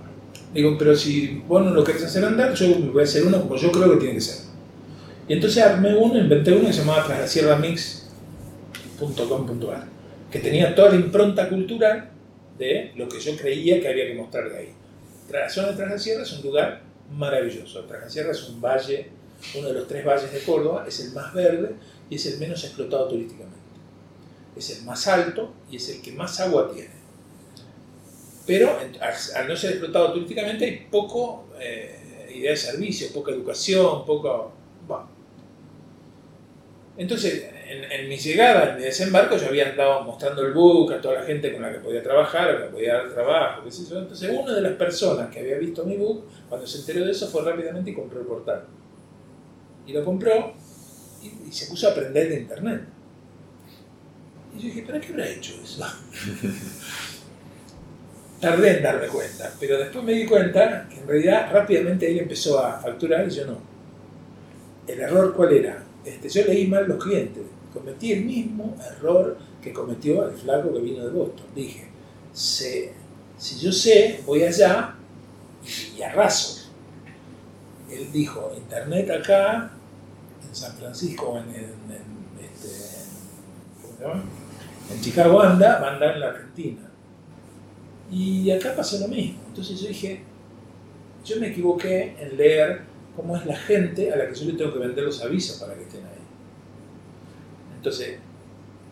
Digo, 0.52 0.76
pero 0.78 0.94
si 0.94 1.42
vos 1.46 1.64
no 1.64 1.70
lo 1.70 1.82
querés 1.82 2.04
hacer 2.04 2.22
andar, 2.24 2.52
yo 2.54 2.68
voy 2.92 3.00
a 3.00 3.04
hacer 3.04 3.24
uno 3.24 3.40
como 3.40 3.56
yo 3.56 3.72
creo 3.72 3.92
que 3.92 3.98
tiene 3.98 4.14
que 4.14 4.20
ser. 4.20 4.44
Y 5.28 5.34
entonces 5.34 5.62
armé 5.62 5.94
uno, 5.96 6.18
inventé 6.18 6.50
uno 6.52 6.66
que 6.66 6.72
se 6.72 6.80
llamaba 6.80 7.06
traslasierramix.com.ar, 7.06 9.84
que 10.30 10.38
tenía 10.40 10.74
toda 10.74 10.90
la 10.90 10.96
impronta 10.96 11.48
cultural 11.48 12.10
de 12.58 12.90
lo 12.96 13.08
que 13.08 13.20
yo 13.20 13.36
creía 13.36 13.80
que 13.80 13.86
había 13.88 14.08
que 14.08 14.14
mostrar 14.14 14.50
de 14.50 14.58
ahí. 14.58 14.74
La 15.30 15.48
zona 15.48 15.68
de 15.68 15.76
Tras 15.76 16.04
es 16.06 16.32
un 16.32 16.42
lugar 16.42 16.82
maravilloso. 17.12 17.84
Tras 17.84 18.16
es 18.16 18.48
un 18.48 18.60
valle, 18.60 19.08
uno 19.56 19.68
de 19.68 19.74
los 19.74 19.86
tres 19.86 20.04
valles 20.04 20.32
de 20.32 20.40
Córdoba, 20.40 20.84
es 20.86 20.98
el 21.00 21.12
más 21.12 21.32
verde 21.32 21.76
y 22.10 22.16
es 22.16 22.26
el 22.26 22.38
menos 22.38 22.62
explotado 22.64 23.08
turísticamente. 23.08 23.60
Es 24.56 24.78
el 24.78 24.84
más 24.84 25.06
alto 25.06 25.54
y 25.70 25.76
es 25.76 25.88
el 25.88 26.02
que 26.02 26.12
más 26.12 26.38
agua 26.40 26.70
tiene. 26.72 26.99
Pero 28.46 28.78
al 28.78 29.48
no 29.48 29.56
ser 29.56 29.72
explotado 29.72 30.12
turísticamente 30.12 30.64
hay 30.64 30.86
poco 30.90 31.48
eh, 31.60 32.00
idea 32.34 32.50
de 32.52 32.56
servicio, 32.56 33.12
poca 33.12 33.32
educación, 33.32 34.04
poco... 34.04 34.54
Entonces, 36.96 37.48
en, 37.66 38.08
mi 38.08 38.18
llegada, 38.18 38.72
en 38.72 38.76
mi 38.76 38.82
desembarco, 38.82 39.36
yo 39.36 39.46
había 39.46 39.70
andado 39.70 40.02
mostrando 40.02 40.44
el 40.44 40.52
book 40.52 40.92
a 40.92 41.00
toda 41.00 41.20
la 41.20 41.22
gente 41.22 41.50
con 41.52 41.62
la 41.62 41.72
que 41.72 41.78
podía 41.78 42.02
trabajar, 42.02 42.58
que 42.58 42.64
me 42.64 42.70
podía 42.70 42.94
dar 42.94 43.14
trabajo, 43.14 43.64
qué 43.64 43.70
sé 43.70 43.88
yo. 43.88 44.00
Entonces, 44.00 44.30
una 44.30 44.54
de 44.54 44.60
las 44.60 44.72
personas 44.72 45.30
que 45.30 45.40
había 45.40 45.56
visto 45.56 45.84
mi 45.84 45.96
book, 45.96 46.26
cuando 46.48 46.66
se 46.66 46.80
enteró 46.80 47.06
de 47.06 47.12
eso, 47.12 47.28
fue 47.28 47.42
rápidamente 47.42 47.90
y 47.90 47.94
compró 47.94 48.20
el 48.20 48.26
portal. 48.26 48.64
Y 49.86 49.92
lo 49.94 50.04
compró 50.04 50.52
y, 51.22 51.50
se 51.50 51.66
puso 51.66 51.88
a 51.88 51.92
aprender 51.92 52.28
de 52.28 52.40
internet. 52.40 52.82
Y 54.54 54.58
yo 54.58 54.64
dije, 54.66 54.82
¿para 54.82 55.00
qué 55.00 55.08
habrá 55.12 55.28
hecho 55.28 55.54
eso? 55.62 55.82
Tardé 58.40 58.78
en 58.78 58.82
darme 58.82 59.06
cuenta, 59.08 59.52
pero 59.60 59.78
después 59.78 60.02
me 60.02 60.12
di 60.12 60.24
cuenta 60.24 60.88
que 60.88 61.00
en 61.00 61.06
realidad 61.06 61.52
rápidamente 61.52 62.10
él 62.10 62.20
empezó 62.20 62.58
a 62.64 62.80
facturar 62.80 63.26
y 63.28 63.30
yo 63.30 63.46
no. 63.46 63.58
¿El 64.86 65.00
error 65.00 65.34
cuál 65.34 65.52
era? 65.52 65.82
Este, 66.04 66.28
yo 66.28 66.46
leí 66.46 66.66
mal 66.66 66.88
los 66.88 67.02
clientes 67.02 67.44
cometí 67.72 68.12
el 68.12 68.24
mismo 68.24 68.76
error 68.84 69.38
que 69.62 69.72
cometió 69.72 70.28
el 70.28 70.36
flaco 70.36 70.72
que 70.72 70.80
vino 70.80 71.04
de 71.04 71.10
Boston. 71.10 71.46
Dije, 71.54 71.88
si 72.32 73.58
yo 73.58 73.72
sé, 73.72 74.22
voy 74.26 74.42
allá 74.42 74.94
y 75.96 76.02
arraso. 76.02 76.70
Él 77.90 78.10
dijo, 78.12 78.52
internet 78.56 79.10
acá, 79.10 79.72
en 80.48 80.54
San 80.54 80.72
Francisco, 80.76 81.38
en, 81.38 81.50
este, 82.44 83.00
en 84.92 85.00
Chicago 85.00 85.40
anda, 85.40 85.80
va 85.80 85.88
a 85.88 85.94
andar 85.94 86.14
en 86.14 86.20
la 86.20 86.28
Argentina. 86.28 86.89
Y 88.10 88.50
acá 88.50 88.74
pasó 88.74 88.98
lo 88.98 89.08
mismo. 89.08 89.38
Entonces 89.48 89.80
yo 89.80 89.88
dije, 89.88 90.22
yo 91.24 91.38
me 91.38 91.48
equivoqué 91.48 92.16
en 92.18 92.36
leer 92.36 92.82
cómo 93.14 93.36
es 93.36 93.46
la 93.46 93.56
gente 93.56 94.12
a 94.12 94.16
la 94.16 94.28
que 94.28 94.34
yo 94.34 94.46
le 94.46 94.54
tengo 94.54 94.72
que 94.72 94.78
vender 94.78 95.04
los 95.04 95.22
avisos 95.22 95.56
para 95.58 95.74
que 95.74 95.82
estén 95.82 96.04
ahí. 96.04 96.10
Entonces, 97.76 98.18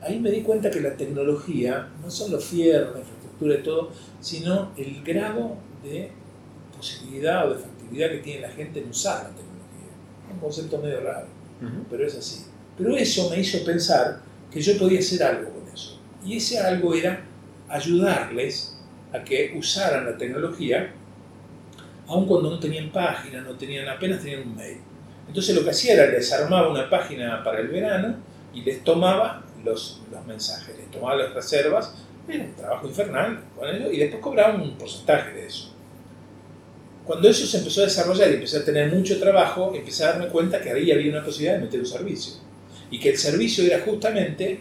ahí 0.01 0.21
me 0.21 0.31
di 0.31 0.43
cuenta 0.43 0.71
que 0.71 0.81
la 0.81 0.97
tecnología 0.97 1.89
no 2.03 2.11
son 2.11 2.33
los 2.33 2.45
fierros, 2.45 2.95
la 2.95 3.01
infraestructura 3.01 3.55
y 3.55 3.63
todo, 3.63 3.91
sino 4.21 4.73
el 4.77 5.03
grado 5.03 5.57
de 5.83 6.11
posibilidad 6.77 7.49
o 7.51 7.55
de 7.55 7.61
factibilidad 7.61 8.11
que 8.11 8.19
tiene 8.19 8.41
la 8.43 8.51
gente 8.51 8.81
en 8.81 8.91
usar 8.91 9.25
la 9.25 9.31
tecnología. 9.31 10.33
Un 10.33 10.39
concepto 10.39 10.79
medio 10.79 11.01
raro, 11.01 11.27
pero 11.91 12.07
es 12.07 12.17
así. 12.17 12.45
Pero 12.77 12.97
eso 12.97 13.29
me 13.31 13.41
hizo 13.41 13.65
pensar 13.65 14.23
que 14.51 14.61
yo 14.61 14.79
podía 14.79 15.01
hacer 15.01 15.23
algo 15.23 15.51
con 15.51 15.69
eso. 15.73 16.01
Y 16.25 16.37
ese 16.37 16.59
algo 16.59 16.95
era 16.95 17.25
ayudarles 17.69 18.78
a 19.13 19.25
que 19.25 19.55
usaran 19.57 20.05
la 20.05 20.17
tecnología, 20.17 20.93
aun 22.07 22.27
cuando 22.27 22.51
no 22.51 22.59
tenían 22.59 22.91
página, 22.91 23.41
no 23.41 23.55
tenían 23.55 23.89
apenas 23.89 24.21
tenían 24.21 24.43
un 24.43 24.57
mail. 24.57 24.79
Entonces 25.27 25.55
lo 25.55 25.63
que 25.63 25.71
hacía 25.71 25.95
era 25.95 26.07
desarmaba 26.07 26.71
una 26.71 26.89
página 26.89 27.43
para 27.45 27.61
el 27.61 27.69
verano 27.69 28.17
y 28.55 28.63
les 28.63 28.83
tomaba 28.83 29.45
los, 29.65 30.03
los 30.11 30.27
mensajes, 30.27 30.77
les 30.77 30.91
tomaba 30.91 31.17
las 31.17 31.35
reservas, 31.35 31.95
era 32.29 32.45
un 32.45 32.55
trabajo 32.55 32.87
infernal 32.87 33.41
ellos, 33.63 33.93
y 33.93 33.99
después 33.99 34.23
cobraba 34.23 34.55
un 34.55 34.77
porcentaje 34.77 35.33
de 35.33 35.47
eso. 35.47 35.75
Cuando 37.05 37.29
eso 37.29 37.47
se 37.47 37.59
empezó 37.59 37.81
a 37.81 37.85
desarrollar 37.85 38.31
y 38.31 38.35
empecé 38.35 38.59
a 38.59 38.65
tener 38.65 38.93
mucho 38.93 39.19
trabajo, 39.19 39.73
empecé 39.75 40.05
a 40.05 40.13
darme 40.13 40.29
cuenta 40.29 40.61
que 40.61 40.71
ahí 40.71 40.93
había 40.93 41.11
una 41.11 41.25
posibilidad 41.25 41.55
de 41.55 41.65
meter 41.65 41.81
un 41.81 41.87
servicio. 41.87 42.35
Y 42.91 43.01
que 43.01 43.11
el 43.11 43.17
servicio 43.17 43.65
era 43.65 43.81
justamente 43.81 44.61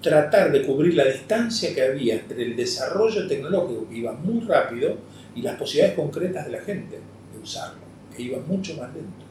tratar 0.00 0.50
de 0.50 0.64
cubrir 0.64 0.94
la 0.94 1.04
distancia 1.04 1.74
que 1.74 1.82
había 1.82 2.14
entre 2.14 2.42
el 2.42 2.56
desarrollo 2.56 3.26
tecnológico, 3.26 3.88
que 3.88 3.96
iba 3.96 4.12
muy 4.12 4.40
rápido, 4.46 4.96
y 5.34 5.42
las 5.42 5.56
posibilidades 5.56 5.96
concretas 5.96 6.46
de 6.46 6.52
la 6.52 6.60
gente 6.60 6.98
de 7.32 7.38
usarlo, 7.40 7.80
que 8.16 8.22
iba 8.22 8.38
mucho 8.40 8.74
más 8.76 8.92
lento. 8.94 9.24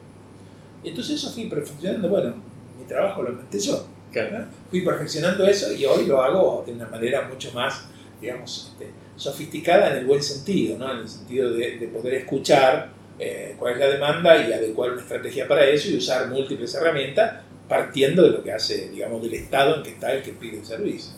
Entonces 0.83 1.15
eso 1.15 1.31
fui 1.31 1.45
perfeccionando, 1.45 2.09
bueno, 2.09 2.35
mi 2.77 2.85
trabajo 2.85 3.23
lo 3.23 3.31
inventé 3.31 3.59
yo. 3.59 3.85
Fui 4.71 4.81
perfeccionando 4.81 5.45
eso 5.45 5.71
y 5.71 5.85
hoy 5.85 6.05
lo 6.07 6.21
hago 6.21 6.63
de 6.65 6.73
una 6.73 6.87
manera 6.87 7.27
mucho 7.27 7.51
más, 7.53 7.85
digamos, 8.19 8.71
este, 8.71 8.91
sofisticada 9.15 9.91
en 9.91 9.97
el 9.97 10.05
buen 10.05 10.23
sentido, 10.23 10.77
¿no? 10.77 10.91
en 10.91 10.99
el 10.99 11.07
sentido 11.07 11.51
de, 11.51 11.89
poder 11.93 12.15
escuchar 12.15 12.89
eh, 13.19 13.55
cuál 13.59 13.73
es 13.73 13.79
la 13.79 13.87
demanda 13.87 14.37
y 14.37 14.51
adecuar 14.51 14.93
una 14.93 15.01
estrategia 15.01 15.47
para 15.47 15.65
eso 15.65 15.89
y 15.89 15.97
usar 15.97 16.27
múltiples 16.29 16.73
herramientas 16.73 17.41
partiendo 17.69 18.23
de 18.23 18.31
lo 18.31 18.43
que 18.43 18.51
hace, 18.51 18.89
digamos, 18.89 19.21
del 19.21 19.35
estado 19.35 19.77
en 19.77 19.83
que 19.83 19.91
está 19.91 20.11
el 20.11 20.23
que 20.23 20.33
pide 20.33 20.57
el 20.57 20.65
servicio. 20.65 21.13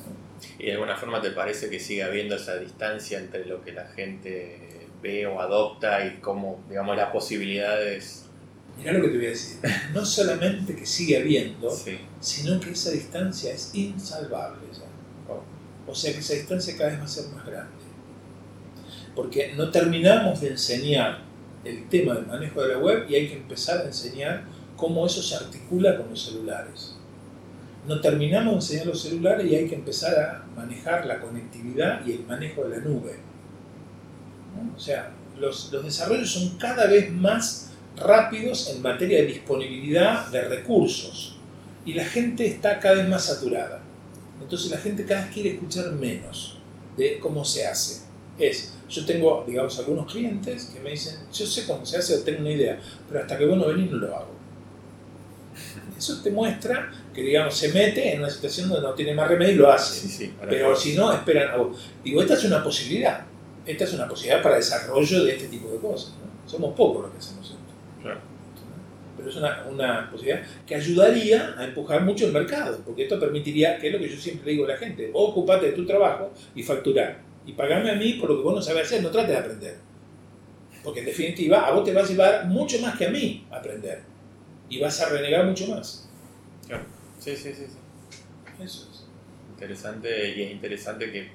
¿Y 0.59 0.65
de 0.65 0.73
alguna 0.73 0.95
forma 0.95 1.21
te 1.21 1.31
parece 1.31 1.69
que 1.69 1.79
sigue 1.79 2.03
habiendo 2.03 2.35
esa 2.35 2.57
distancia 2.57 3.17
entre 3.17 3.45
lo 3.45 3.63
que 3.63 3.71
la 3.71 3.87
gente 3.87 4.87
ve 5.01 5.25
o 5.25 5.39
adopta 5.39 6.05
y 6.05 6.19
cómo, 6.19 6.63
digamos, 6.69 6.95
las 6.95 7.09
posibilidades 7.09 8.25
Mirá 8.77 8.93
lo 8.93 9.01
que 9.01 9.09
te 9.09 9.17
voy 9.17 9.25
a 9.27 9.29
decir. 9.29 9.57
No 9.93 10.05
solamente 10.05 10.75
que 10.75 10.85
sigue 10.85 11.17
habiendo, 11.17 11.69
sino 12.19 12.59
que 12.59 12.71
esa 12.71 12.91
distancia 12.91 13.53
es 13.53 13.71
insalvable 13.75 14.61
O 15.87 15.95
sea 15.95 16.13
que 16.13 16.19
esa 16.19 16.33
distancia 16.33 16.77
cada 16.77 16.91
vez 16.91 16.99
va 16.99 17.05
a 17.05 17.07
ser 17.07 17.25
más 17.33 17.45
grande. 17.45 17.71
Porque 19.15 19.53
no 19.55 19.69
terminamos 19.71 20.41
de 20.41 20.49
enseñar 20.49 21.19
el 21.63 21.87
tema 21.89 22.15
del 22.15 22.25
manejo 22.25 22.61
de 22.61 22.69
la 22.69 22.79
web 22.79 23.05
y 23.09 23.15
hay 23.15 23.27
que 23.27 23.35
empezar 23.35 23.81
a 23.81 23.85
enseñar 23.85 24.45
cómo 24.81 25.05
eso 25.05 25.21
se 25.21 25.35
articula 25.35 25.95
con 25.95 26.09
los 26.09 26.25
celulares. 26.25 26.95
No 27.87 28.01
terminamos 28.01 28.53
de 28.53 28.55
enseñar 28.55 28.87
los 28.87 29.01
celulares 29.03 29.45
y 29.45 29.55
hay 29.55 29.67
que 29.69 29.75
empezar 29.75 30.19
a 30.19 30.45
manejar 30.55 31.05
la 31.05 31.21
conectividad 31.21 32.03
y 32.03 32.13
el 32.13 32.25
manejo 32.25 32.63
de 32.63 32.77
la 32.77 32.83
nube. 32.83 33.19
O 34.75 34.79
sea, 34.79 35.11
los, 35.39 35.71
los 35.71 35.83
desarrollos 35.83 36.31
son 36.31 36.57
cada 36.57 36.87
vez 36.87 37.11
más 37.11 37.69
rápidos 37.95 38.71
en 38.73 38.81
materia 38.81 39.19
de 39.19 39.27
disponibilidad 39.27 40.27
de 40.31 40.41
recursos. 40.41 41.37
Y 41.85 41.93
la 41.93 42.05
gente 42.05 42.47
está 42.47 42.79
cada 42.79 42.95
vez 42.95 43.07
más 43.07 43.25
saturada. 43.25 43.81
Entonces 44.41 44.71
la 44.71 44.77
gente 44.77 45.05
cada 45.05 45.25
vez 45.25 45.33
quiere 45.33 45.51
escuchar 45.51 45.91
menos 45.91 46.57
de 46.97 47.19
cómo 47.19 47.45
se 47.45 47.67
hace. 47.67 48.01
Es, 48.39 48.73
yo 48.89 49.05
tengo, 49.05 49.43
digamos, 49.47 49.77
algunos 49.77 50.11
clientes 50.11 50.71
que 50.73 50.79
me 50.79 50.89
dicen, 50.91 51.17
yo 51.31 51.45
sé 51.45 51.67
cómo 51.67 51.85
se 51.85 51.97
hace, 51.97 52.17
tengo 52.21 52.39
una 52.39 52.51
idea, 52.51 52.79
pero 53.07 53.21
hasta 53.21 53.37
que 53.37 53.45
vos 53.45 53.57
no 53.57 53.67
venís 53.67 53.91
no 53.91 53.97
lo 53.97 54.15
hago. 54.15 54.40
Eso 56.01 56.19
te 56.23 56.31
muestra 56.31 56.91
que, 57.13 57.21
digamos, 57.21 57.55
se 57.55 57.71
mete 57.71 58.11
en 58.11 58.21
una 58.21 58.29
situación 58.31 58.69
donde 58.69 58.87
no 58.87 58.95
tiene 58.95 59.13
más 59.13 59.27
remedio 59.27 59.53
y 59.53 59.57
lo 59.57 59.71
hace. 59.71 60.31
pero 60.49 60.75
si 60.75 60.95
no, 60.95 61.13
esperan 61.13 61.51
a 61.51 61.57
vos. 61.57 61.77
Digo, 62.03 62.21
esta 62.21 62.33
es 62.33 62.43
una 62.45 62.63
posibilidad. 62.63 63.23
Esta 63.67 63.83
es 63.83 63.93
una 63.93 64.07
posibilidad 64.07 64.41
para 64.41 64.55
desarrollo 64.55 65.23
de 65.23 65.33
este 65.33 65.47
tipo 65.47 65.69
de 65.69 65.77
cosas. 65.77 66.15
Somos 66.47 66.73
pocos 66.73 67.03
los 67.03 67.11
que 67.11 67.17
hacemos 67.19 67.45
esto. 67.45 68.19
Pero 69.15 69.29
es 69.29 69.35
una, 69.35 69.63
una, 69.69 70.09
posibilidad 70.09 70.41
que 70.65 70.73
ayudaría 70.73 71.53
a 71.55 71.65
empujar 71.65 72.01
mucho 72.01 72.25
el 72.25 72.31
mercado, 72.31 72.79
porque 72.83 73.03
esto 73.03 73.19
permitiría, 73.19 73.77
que 73.77 73.89
es 73.89 73.93
lo 73.93 73.99
que 73.99 74.09
yo 74.09 74.19
siempre 74.19 74.53
digo 74.53 74.65
a 74.65 74.69
la 74.69 74.77
gente, 74.77 75.11
vos 75.11 75.29
ocupate 75.29 75.67
de 75.67 75.73
tu 75.73 75.85
trabajo 75.85 76.33
y 76.55 76.63
facturar, 76.63 77.21
y 77.45 77.51
pagame 77.51 77.91
a 77.91 77.93
mí 77.93 78.13
por 78.13 78.31
lo 78.31 78.37
que 78.37 78.43
vos 78.43 78.55
no 78.55 78.61
sabes 78.63 78.87
hacer, 78.87 79.03
no 79.03 79.11
trates 79.11 79.29
de 79.29 79.37
aprender. 79.37 79.75
Porque 80.83 81.01
en 81.01 81.05
definitiva 81.05 81.67
a 81.67 81.71
vos 81.71 81.83
te 81.83 81.93
va 81.93 82.01
a 82.01 82.05
llevar 82.07 82.47
mucho 82.47 82.79
más 82.79 82.97
que 82.97 83.05
a 83.05 83.09
mí 83.11 83.45
aprender, 83.51 84.01
y 84.71 84.79
vas 84.79 84.99
a 85.01 85.09
renegar 85.09 85.45
mucho 85.45 85.67
más. 85.67 86.09
Claro. 86.67 86.83
Sí, 87.19 87.35
sí, 87.35 87.53
sí. 87.53 87.67
sí. 87.67 88.63
Eso 88.63 88.89
es. 88.91 89.05
Interesante, 89.51 90.29
y 90.35 90.41
es 90.41 90.51
interesante 90.51 91.11
que, 91.11 91.31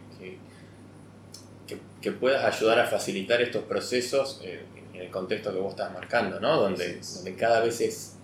que, 1.68 1.78
que, 2.00 2.12
puedas 2.12 2.44
ayudar 2.44 2.80
a 2.80 2.86
facilitar 2.86 3.40
estos 3.40 3.62
procesos. 3.64 4.40
Eh, 4.42 4.64
en 4.96 5.02
el 5.02 5.10
contexto 5.10 5.52
que 5.52 5.58
vos 5.58 5.72
estás 5.72 5.92
marcando, 5.92 6.40
¿no? 6.40 6.56
Donde, 6.56 7.00
donde 7.14 7.36
cada 7.36 7.60
vez 7.60 7.80
es 7.82 8.16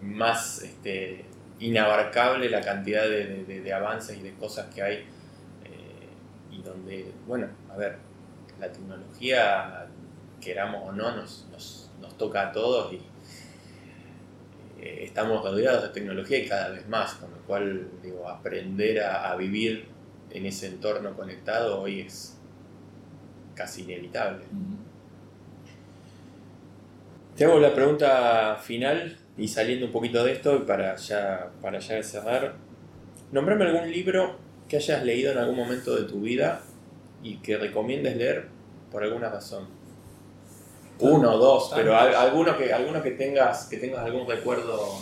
más 0.00 0.62
este, 0.62 1.24
inabarcable 1.60 2.48
la 2.48 2.60
cantidad 2.60 3.02
de, 3.02 3.72
avances 3.72 4.16
y 4.18 4.22
de 4.22 4.34
cosas 4.34 4.72
que 4.74 4.82
hay 4.82 4.96
eh, 4.96 6.08
y 6.50 6.62
donde, 6.62 7.12
bueno, 7.26 7.48
a 7.70 7.76
ver, 7.76 7.98
la 8.58 8.72
tecnología, 8.72 9.86
queramos 10.40 10.88
o 10.88 10.92
no, 10.92 11.14
nos, 11.14 11.46
nos, 11.52 11.84
toca 12.16 12.48
a 12.48 12.52
todos 12.52 12.92
y 12.92 13.00
eh, 14.80 15.00
estamos 15.04 15.42
rodeados 15.42 15.82
de 15.82 15.88
tecnología 15.88 16.38
y 16.38 16.46
cada 16.46 16.70
vez 16.70 16.88
más, 16.88 17.14
con 17.14 17.30
lo 17.30 17.38
cual, 17.38 17.88
digo, 18.02 18.28
aprender 18.28 19.02
a, 19.02 19.34
vivir 19.36 19.86
en 20.30 20.46
ese 20.46 20.68
entorno 20.68 21.14
conectado 21.16 21.80
hoy 21.80 22.00
es 22.00 22.38
casi 23.54 23.82
inevitable. 23.82 24.44
Te 27.36 27.44
hago 27.44 27.58
la 27.58 27.74
pregunta 27.74 28.56
final 28.56 29.16
y 29.36 29.48
saliendo 29.48 29.86
un 29.86 29.92
poquito 29.92 30.24
de 30.24 30.32
esto 30.32 30.66
para 30.66 30.96
ya, 30.96 31.50
para 31.62 31.78
ya 31.78 32.02
cerrar. 32.02 32.56
Nombrame 33.32 33.64
algún 33.64 33.90
libro 33.90 34.38
que 34.68 34.76
hayas 34.76 35.04
leído 35.04 35.32
en 35.32 35.38
algún 35.38 35.56
momento 35.56 35.96
de 35.96 36.04
tu 36.04 36.20
vida 36.20 36.60
y 37.22 37.36
que 37.38 37.56
recomiendes 37.56 38.16
leer 38.16 38.46
por 38.90 39.02
alguna 39.02 39.28
razón. 39.28 39.77
Uno 41.00 41.34
o 41.34 41.38
dos, 41.38 41.72
pero 41.74 41.96
alguno 41.96 42.56
que, 42.56 42.72
alguno 42.72 43.02
que 43.02 43.12
tengas 43.12 43.66
que 43.66 43.76
tengas 43.76 44.00
algún 44.04 44.28
recuerdo 44.28 44.98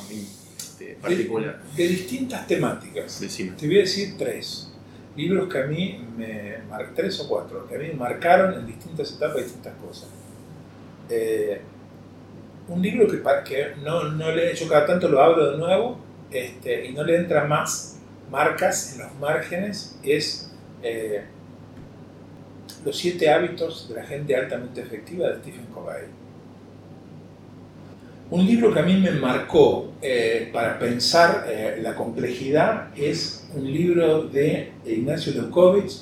este, 0.57 0.97
particular. 1.01 1.63
De, 1.75 1.89
distintas 1.89 2.47
temáticas. 2.47 3.19
Te 3.59 3.67
voy 3.67 3.79
a 3.79 3.81
decir 3.81 4.15
tres. 4.19 4.73
Libros 5.17 5.51
que 5.51 5.59
a 5.59 5.67
mí 5.67 6.07
me 6.17 6.57
tres 6.95 7.19
o 7.21 7.29
cuatro, 7.29 7.67
que 7.67 7.77
a 7.77 7.79
mí 7.79 7.87
me 7.89 7.95
marcaron 7.95 8.53
en 8.53 8.67
distintas 8.67 9.13
etapas 9.13 9.43
distintas 9.43 9.75
cosas. 9.77 10.09
Eh, 11.09 11.61
un 12.69 12.83
libro 12.83 13.07
que, 13.07 13.23
que 13.49 13.75
no, 13.83 14.05
no 14.11 14.31
le 14.33 14.53
hecho 14.53 14.69
cada 14.69 14.85
tanto, 14.87 15.09
lo 15.09 15.23
hablo 15.23 15.53
de 15.53 15.59
nuevo, 15.59 15.99
este, 16.31 16.87
y 16.87 16.93
no 16.93 17.05
le 17.05 17.17
entra 17.17 17.45
más 17.45 17.99
marcas 18.31 18.95
en 18.95 19.05
los 19.05 19.15
márgenes, 19.15 19.99
es 20.03 20.51
eh, 20.83 21.25
Los 22.85 22.97
siete 22.97 23.31
hábitos 23.31 23.89
de 23.89 23.97
la 23.97 24.05
gente 24.05 24.37
altamente 24.37 24.81
efectiva 24.81 25.29
de 25.29 25.41
Stephen 25.41 25.67
Covey. 25.75 26.05
Un 28.31 28.47
libro 28.47 28.73
que 28.73 28.81
a 28.81 28.83
mí 28.83 28.95
me 28.97 29.13
marcó 29.13 29.93
eh, 30.03 30.51
para 30.53 30.79
pensar 30.79 31.47
eh, 31.49 31.79
la 31.81 31.95
complejidad 31.95 32.89
es 32.97 33.49
un 33.55 33.73
libro 33.73 34.25
de 34.25 34.73
Ignacio 34.85 35.33
Lukovic, 35.41 35.93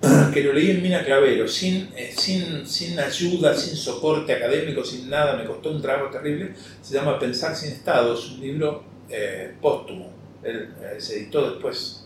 que 0.32 0.42
lo 0.42 0.52
leí 0.52 0.70
en 0.70 0.82
Mina 0.82 1.04
Clavero, 1.04 1.48
sin, 1.48 1.88
eh, 1.96 2.12
sin, 2.16 2.66
sin 2.66 2.98
ayuda, 2.98 3.54
sin 3.54 3.76
soporte 3.76 4.32
académico, 4.32 4.84
sin 4.84 5.08
nada, 5.08 5.36
me 5.36 5.44
costó 5.44 5.70
un 5.70 5.80
trabajo 5.80 6.10
terrible, 6.10 6.52
se 6.82 6.94
llama 6.94 7.18
Pensar 7.18 7.54
sin 7.56 7.72
Estado, 7.72 8.14
es 8.14 8.30
un 8.32 8.40
libro 8.40 8.84
eh, 9.08 9.54
póstumo, 9.60 10.10
él, 10.42 10.68
eh, 10.82 11.00
se 11.00 11.18
editó 11.18 11.50
después 11.50 12.05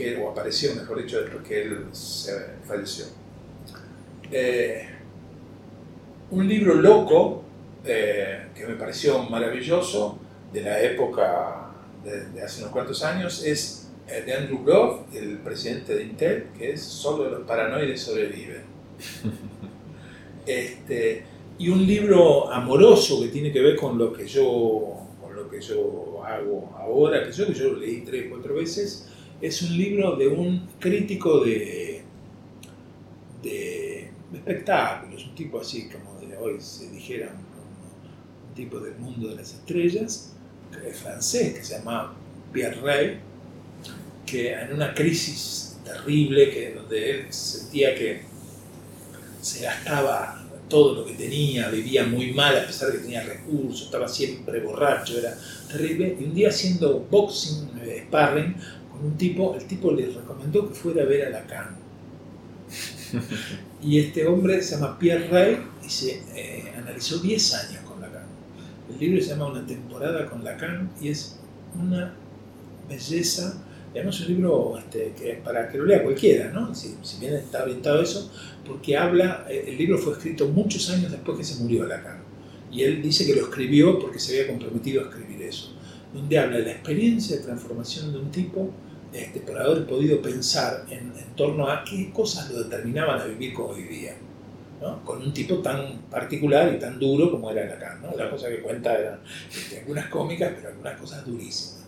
que 0.00 0.16
o 0.16 0.30
apareció, 0.30 0.74
mejor 0.74 1.02
dicho, 1.02 1.20
después 1.20 1.46
que 1.46 1.62
él 1.62 1.84
se 1.92 2.32
falleció. 2.66 3.04
un 6.30 6.48
libro 6.48 6.74
loco, 6.74 7.44
que 7.84 8.66
me 8.66 8.74
pareció 8.74 9.22
maravilloso, 9.24 10.18
de 10.52 10.62
la 10.62 10.80
época 10.80 11.70
de, 12.04 12.30
de 12.30 12.42
hace 12.42 12.62
unos 12.62 12.72
cuantos 12.72 13.04
años, 13.04 13.44
es 13.44 13.80
eh, 14.10 14.22
de 14.26 14.34
Andrew 14.34 14.64
Grove, 14.64 15.02
el 15.14 15.38
presidente 15.38 15.94
de 15.94 16.02
Intel, 16.02 16.48
que 16.58 16.72
es 16.72 16.82
solo 16.82 17.30
los 17.30 17.42
paranoides 17.42 18.00
sobreviven. 18.00 18.62
Este, 20.46 21.22
y 21.58 21.68
un 21.68 21.86
libro 21.86 22.50
amoroso 22.50 23.20
que 23.20 23.28
tiene 23.28 23.52
que 23.52 23.60
ver 23.60 23.76
con 23.76 23.98
lo 23.98 24.12
que 24.12 24.26
yo, 24.26 25.06
con 25.20 25.36
lo 25.36 25.48
que 25.48 25.60
yo 25.60 26.24
hago 26.24 26.74
ahora, 26.76 27.24
que 27.24 27.30
yo, 27.30 27.46
que 27.46 27.54
yo 27.54 27.72
lo 27.72 27.78
leí 27.78 28.00
tres 28.00 28.26
o 28.26 28.30
cuatro 28.30 28.54
veces, 28.54 29.06
es 29.40 29.62
un 29.62 29.76
libro 29.76 30.16
de 30.16 30.28
un 30.28 30.68
crítico 30.78 31.44
de, 31.44 32.02
de 33.42 34.10
espectáculos, 34.34 35.26
un 35.26 35.34
tipo 35.34 35.60
así 35.60 35.88
como 35.88 36.20
de 36.20 36.36
hoy 36.36 36.60
se 36.60 36.90
dijera, 36.90 37.32
un, 37.32 38.54
tipo 38.54 38.80
del 38.80 38.96
mundo 38.96 39.28
de 39.28 39.36
las 39.36 39.54
estrellas, 39.54 40.32
francés, 41.02 41.54
que 41.54 41.64
se 41.64 41.78
llama 41.78 42.14
Pierre 42.52 42.80
Rey, 42.80 43.20
que 44.26 44.52
en 44.52 44.74
una 44.74 44.92
crisis 44.92 45.78
terrible, 45.84 46.50
que 46.50 46.74
donde 46.74 47.10
él 47.10 47.32
sentía 47.32 47.94
que 47.94 48.22
se 49.40 49.62
gastaba 49.62 50.46
todo 50.68 50.94
lo 50.94 51.04
que 51.04 51.14
tenía, 51.14 51.68
vivía 51.68 52.04
muy 52.04 52.32
mal 52.32 52.56
a 52.56 52.66
pesar 52.66 52.88
de 52.88 52.98
que 52.98 53.04
tenía 53.04 53.22
recursos, 53.22 53.86
estaba 53.86 54.08
siempre 54.08 54.60
borracho, 54.60 55.18
era 55.18 55.36
terrible. 55.68 56.16
Y 56.18 56.24
un 56.24 56.34
día 56.34 56.48
haciendo 56.48 57.06
boxing, 57.10 57.70
eh, 57.82 58.04
sparring, 58.06 58.54
un 59.02 59.16
tipo, 59.16 59.54
el 59.54 59.64
tipo 59.64 59.92
le 59.92 60.06
recomendó 60.06 60.68
que 60.68 60.74
fuera 60.74 61.02
a 61.02 61.06
ver 61.06 61.26
a 61.26 61.30
Lacan. 61.30 61.76
y 63.82 63.98
este 63.98 64.26
hombre 64.26 64.62
se 64.62 64.76
llama 64.76 64.98
Pierre 64.98 65.28
Rey 65.28 65.58
y 65.84 65.88
se 65.88 66.22
eh, 66.34 66.72
analizó 66.76 67.18
10 67.18 67.54
años 67.54 67.82
con 67.84 68.00
Lacan. 68.00 68.26
El 68.90 68.98
libro 68.98 69.22
se 69.22 69.30
llama 69.30 69.46
Una 69.46 69.66
temporada 69.66 70.26
con 70.26 70.44
Lacan 70.44 70.90
y 71.00 71.08
es 71.08 71.38
una 71.74 72.14
belleza 72.88 73.62
Además 73.92 74.20
es 74.20 74.28
un 74.28 74.34
libro 74.34 74.78
este, 74.78 75.12
que 75.20 75.40
para 75.44 75.68
que 75.68 75.78
lo 75.78 75.84
lea 75.84 76.02
cualquiera, 76.02 76.52
¿no? 76.52 76.74
Si, 76.74 76.94
bien 77.18 77.34
está 77.34 77.64
orientado 77.64 78.00
a 78.00 78.04
eso, 78.04 78.30
porque 78.64 78.96
habla, 78.96 79.46
eh, 79.48 79.64
el 79.66 79.76
libro 79.76 79.98
fue 79.98 80.12
escrito 80.12 80.46
muchos 80.48 80.88
años 80.90 81.10
después 81.10 81.38
que 81.38 81.44
se 81.44 81.60
murió 81.60 81.86
Lacan. 81.86 82.22
Y 82.70 82.82
él 82.82 83.02
dice 83.02 83.26
que 83.26 83.34
lo 83.34 83.42
escribió 83.42 83.98
porque 83.98 84.20
se 84.20 84.32
había 84.32 84.52
comprometido 84.52 85.02
a 85.02 85.08
escribir 85.08 85.42
eso. 85.42 85.72
Donde 86.14 86.38
habla 86.38 86.58
de 86.58 86.66
la 86.66 86.72
experiencia 86.72 87.36
de 87.36 87.42
transformación 87.42 88.12
de 88.12 88.18
un 88.20 88.30
tipo 88.30 88.70
este, 89.12 89.40
por 89.40 89.58
haber 89.58 89.86
podido 89.86 90.22
pensar 90.22 90.84
en, 90.90 91.12
torno 91.36 91.68
a 91.68 91.84
qué 91.84 92.10
cosas 92.12 92.50
lo 92.50 92.64
determinaban 92.64 93.20
a 93.20 93.24
vivir 93.24 93.54
como 93.54 93.74
vivía. 93.74 94.14
¿no? 94.80 95.04
Con 95.04 95.22
un 95.22 95.32
tipo 95.32 95.58
tan 95.58 96.02
particular 96.10 96.72
y 96.74 96.78
tan 96.78 96.98
duro 96.98 97.30
como 97.30 97.50
era 97.50 97.66
Lacan. 97.66 98.02
¿no? 98.02 98.16
Las 98.16 98.30
cosas 98.30 98.50
que 98.50 98.60
cuenta 98.60 98.98
eran 98.98 99.20
este, 99.50 99.80
algunas 99.80 100.06
cómicas, 100.06 100.52
pero 100.56 100.68
algunas 100.68 100.98
cosas 100.98 101.26
durísimas. 101.26 101.80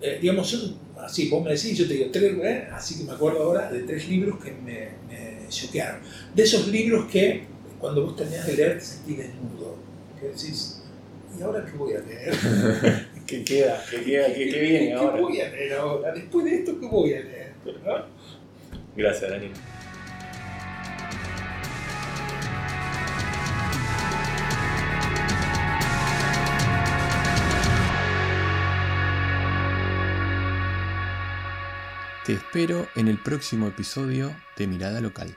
Eh, 0.00 0.18
digamos, 0.20 0.76
así, 0.98 1.28
vos 1.28 1.42
me 1.44 1.50
decís, 1.52 1.78
yo 1.78 1.86
te 1.86 1.94
digo 1.94 2.10
tres, 2.12 2.36
¿eh? 2.42 2.68
así 2.72 2.98
que 2.98 3.04
me 3.04 3.12
acuerdo 3.12 3.42
ahora 3.42 3.70
de 3.70 3.80
tres 3.80 4.08
libros 4.08 4.42
que 4.42 4.52
me, 4.52 4.90
me 5.08 5.48
choquearon. 5.48 6.00
De 6.34 6.42
esos 6.42 6.68
libros 6.68 7.06
que 7.10 7.44
cuando 7.78 8.04
vos 8.04 8.16
terminás 8.16 8.46
de 8.46 8.56
leer 8.56 8.78
te 8.78 8.84
sentís 8.84 9.18
desnudo, 9.18 9.76
que 10.20 10.28
decís, 10.28 10.82
¿y 11.38 11.42
ahora 11.42 11.64
qué 11.64 11.76
voy 11.76 11.94
a 11.94 12.00
leer? 12.00 12.34
¿Qué 13.26 13.42
queda? 13.42 13.82
¿Qué, 13.90 14.02
queda? 14.02 14.26
¿Qué, 14.26 14.48
qué 14.50 14.60
viene 14.60 14.92
ahora? 14.92 15.16
¿Qué 15.16 15.22
voy 15.22 15.40
a 15.40 15.48
leer 15.48 15.72
ahora? 15.74 16.12
Después 16.12 16.44
de 16.44 16.54
esto, 16.56 16.78
¿qué 16.78 16.86
voy 16.86 17.14
a 17.14 17.20
leer? 17.20 17.52
Gracias, 18.96 19.30
Dani. 19.30 19.50
Te 32.26 32.32
espero 32.32 32.88
en 32.94 33.08
el 33.08 33.18
próximo 33.18 33.68
episodio 33.68 34.34
de 34.56 34.66
Mirada 34.66 35.00
Local. 35.02 35.36